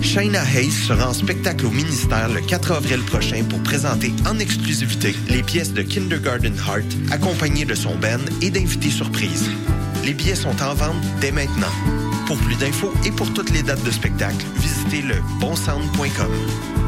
Shaina 0.00 0.42
Hayes 0.44 0.86
sera 0.86 1.08
en 1.08 1.12
spectacle 1.12 1.66
au 1.66 1.70
ministère 1.70 2.28
le 2.28 2.40
4 2.40 2.72
avril 2.72 3.00
prochain 3.02 3.44
pour 3.48 3.62
présenter 3.62 4.12
en 4.26 4.38
exclusivité 4.38 5.14
les 5.28 5.42
pièces 5.42 5.72
de 5.72 5.82
Kindergarten 5.82 6.54
Heart, 6.56 7.12
accompagnées 7.12 7.64
de 7.64 7.74
son 7.74 7.96
band 7.96 8.24
et 8.40 8.50
d'invités 8.50 8.90
surprises. 8.90 9.50
Les 10.04 10.14
billets 10.14 10.34
sont 10.36 10.62
en 10.62 10.74
vente 10.74 11.02
dès 11.20 11.32
maintenant. 11.32 11.72
Pour 12.26 12.38
plus 12.38 12.56
d'infos 12.56 12.92
et 13.04 13.10
pour 13.10 13.32
toutes 13.34 13.50
les 13.50 13.62
dates 13.62 13.82
de 13.84 13.90
spectacle, 13.90 14.44
visitez 14.56 15.02
le 15.02 15.16
bonsound.com. 15.40 16.87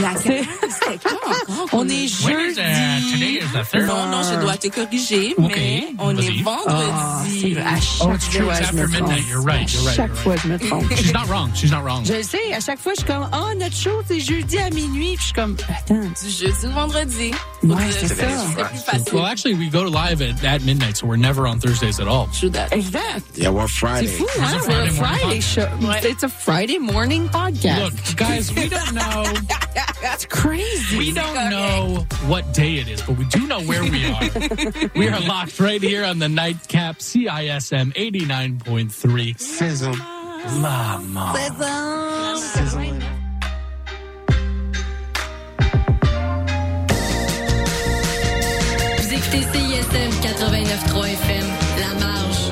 La 0.00 0.10
encore? 0.12 1.68
On 1.72 1.88
est 1.88 2.24
When 2.24 2.40
is, 2.40 2.58
uh, 2.58 2.62
today 2.62 3.00
jeudi. 3.10 3.38
is 3.38 3.52
the 3.52 3.64
third? 3.64 3.86
Non, 3.86 4.08
non, 4.10 4.22
je 4.22 4.40
dois 4.40 4.56
te 4.56 4.68
corriger, 4.68 5.34
mais 5.38 5.88
on 5.98 6.16
est 6.16 6.42
vendredi. 6.42 7.54
c'est- 7.54 7.60
à 7.60 7.80
chaque 7.80 8.08
Oh, 8.08 8.12
it's 8.14 8.28
true. 8.28 8.44
fois, 8.44 8.54
je 8.54 8.62
after 8.62 8.74
me 8.76 8.86
midnight. 8.86 9.00
trompe. 9.00 9.28
You're 9.28 9.42
right. 9.42 9.72
You're 9.72 9.82
right. 9.84 9.96
Chaque 9.96 10.14
fois, 10.14 10.36
je 10.36 10.48
me 10.48 10.58
trompe. 10.58 10.94
She's 10.94 11.12
not 11.12 11.26
wrong. 11.28 11.50
She's 11.54 11.70
not 11.70 11.82
wrong. 11.82 12.04
Je 12.04 12.22
sais, 12.22 12.52
à 12.54 12.60
chaque 12.60 12.78
fois, 12.78 12.92
je 12.94 13.00
suis 13.02 13.06
comme, 13.12 13.28
oh, 13.32 13.54
notre 13.58 13.74
show, 13.76 14.00
c'est 14.06 14.20
jeudi 14.20 14.58
à 14.58 14.70
minuit. 14.70 15.16
Puis 15.16 15.18
je 15.18 15.22
suis 15.24 15.32
comme, 15.34 15.56
attends. 15.68 15.94
Du 16.00 16.30
jeudi 16.30 16.66
au 16.66 16.70
vendredi. 16.70 17.30
Ouais, 17.64 17.76
c'est 17.90 18.08
ça. 18.08 18.14
C'est 18.56 18.64
plus 18.64 18.78
facile. 18.84 19.12
Well, 19.14 19.24
actually, 19.26 19.54
we 19.54 19.68
go 19.70 19.82
to 19.84 19.90
live 19.90 20.22
at, 20.22 20.44
at 20.44 20.60
midnight, 20.62 20.96
so 20.96 21.06
we're 21.06 21.16
never 21.18 21.46
on 21.46 21.58
Thursdays 21.58 21.98
at 22.00 22.06
all. 22.06 22.28
Exact. 22.72 23.36
Yeah, 23.36 23.50
we're 23.50 23.66
C'est 23.68 23.78
Friday. 23.78 24.06
fou, 24.06 24.24
It's 24.24 24.38
hein? 24.38 24.60
a 24.64 24.68
We're 24.68 24.82
a 24.84 24.90
Friday 24.92 25.40
show. 25.40 25.68
It's 26.02 26.22
a 26.22 26.28
Friday 26.28 26.78
morning 26.78 27.28
podcast. 27.28 27.82
Look, 27.82 28.16
guys, 28.16 28.52
we 28.54 28.68
don't 28.68 28.92
know. 28.94 29.24
That's 30.02 30.24
crazy. 30.26 30.98
We 30.98 31.12
don't 31.12 31.50
know 31.50 32.06
what 32.26 32.52
day 32.54 32.76
it 32.76 32.88
is, 32.88 33.02
but 33.02 33.16
we 33.16 33.24
do 33.26 33.46
know 33.46 33.60
where 33.62 33.82
we 33.82 34.04
are. 34.06 34.90
we 34.94 35.08
are 35.08 35.20
locked 35.20 35.58
right 35.60 35.82
here 35.82 36.04
on 36.04 36.18
the 36.18 36.28
nightcap 36.28 36.98
CISM 36.98 37.92
89.3. 37.94 39.40
Sizzle. 39.40 39.94
La 40.60 40.98
mort. 40.98 41.36
Vous 48.96 49.14
écoutez 49.14 49.42
CISM 49.52 50.10
89.3 50.22 51.12
FM, 51.12 51.46
La 51.80 51.94
Marge. 52.06 52.47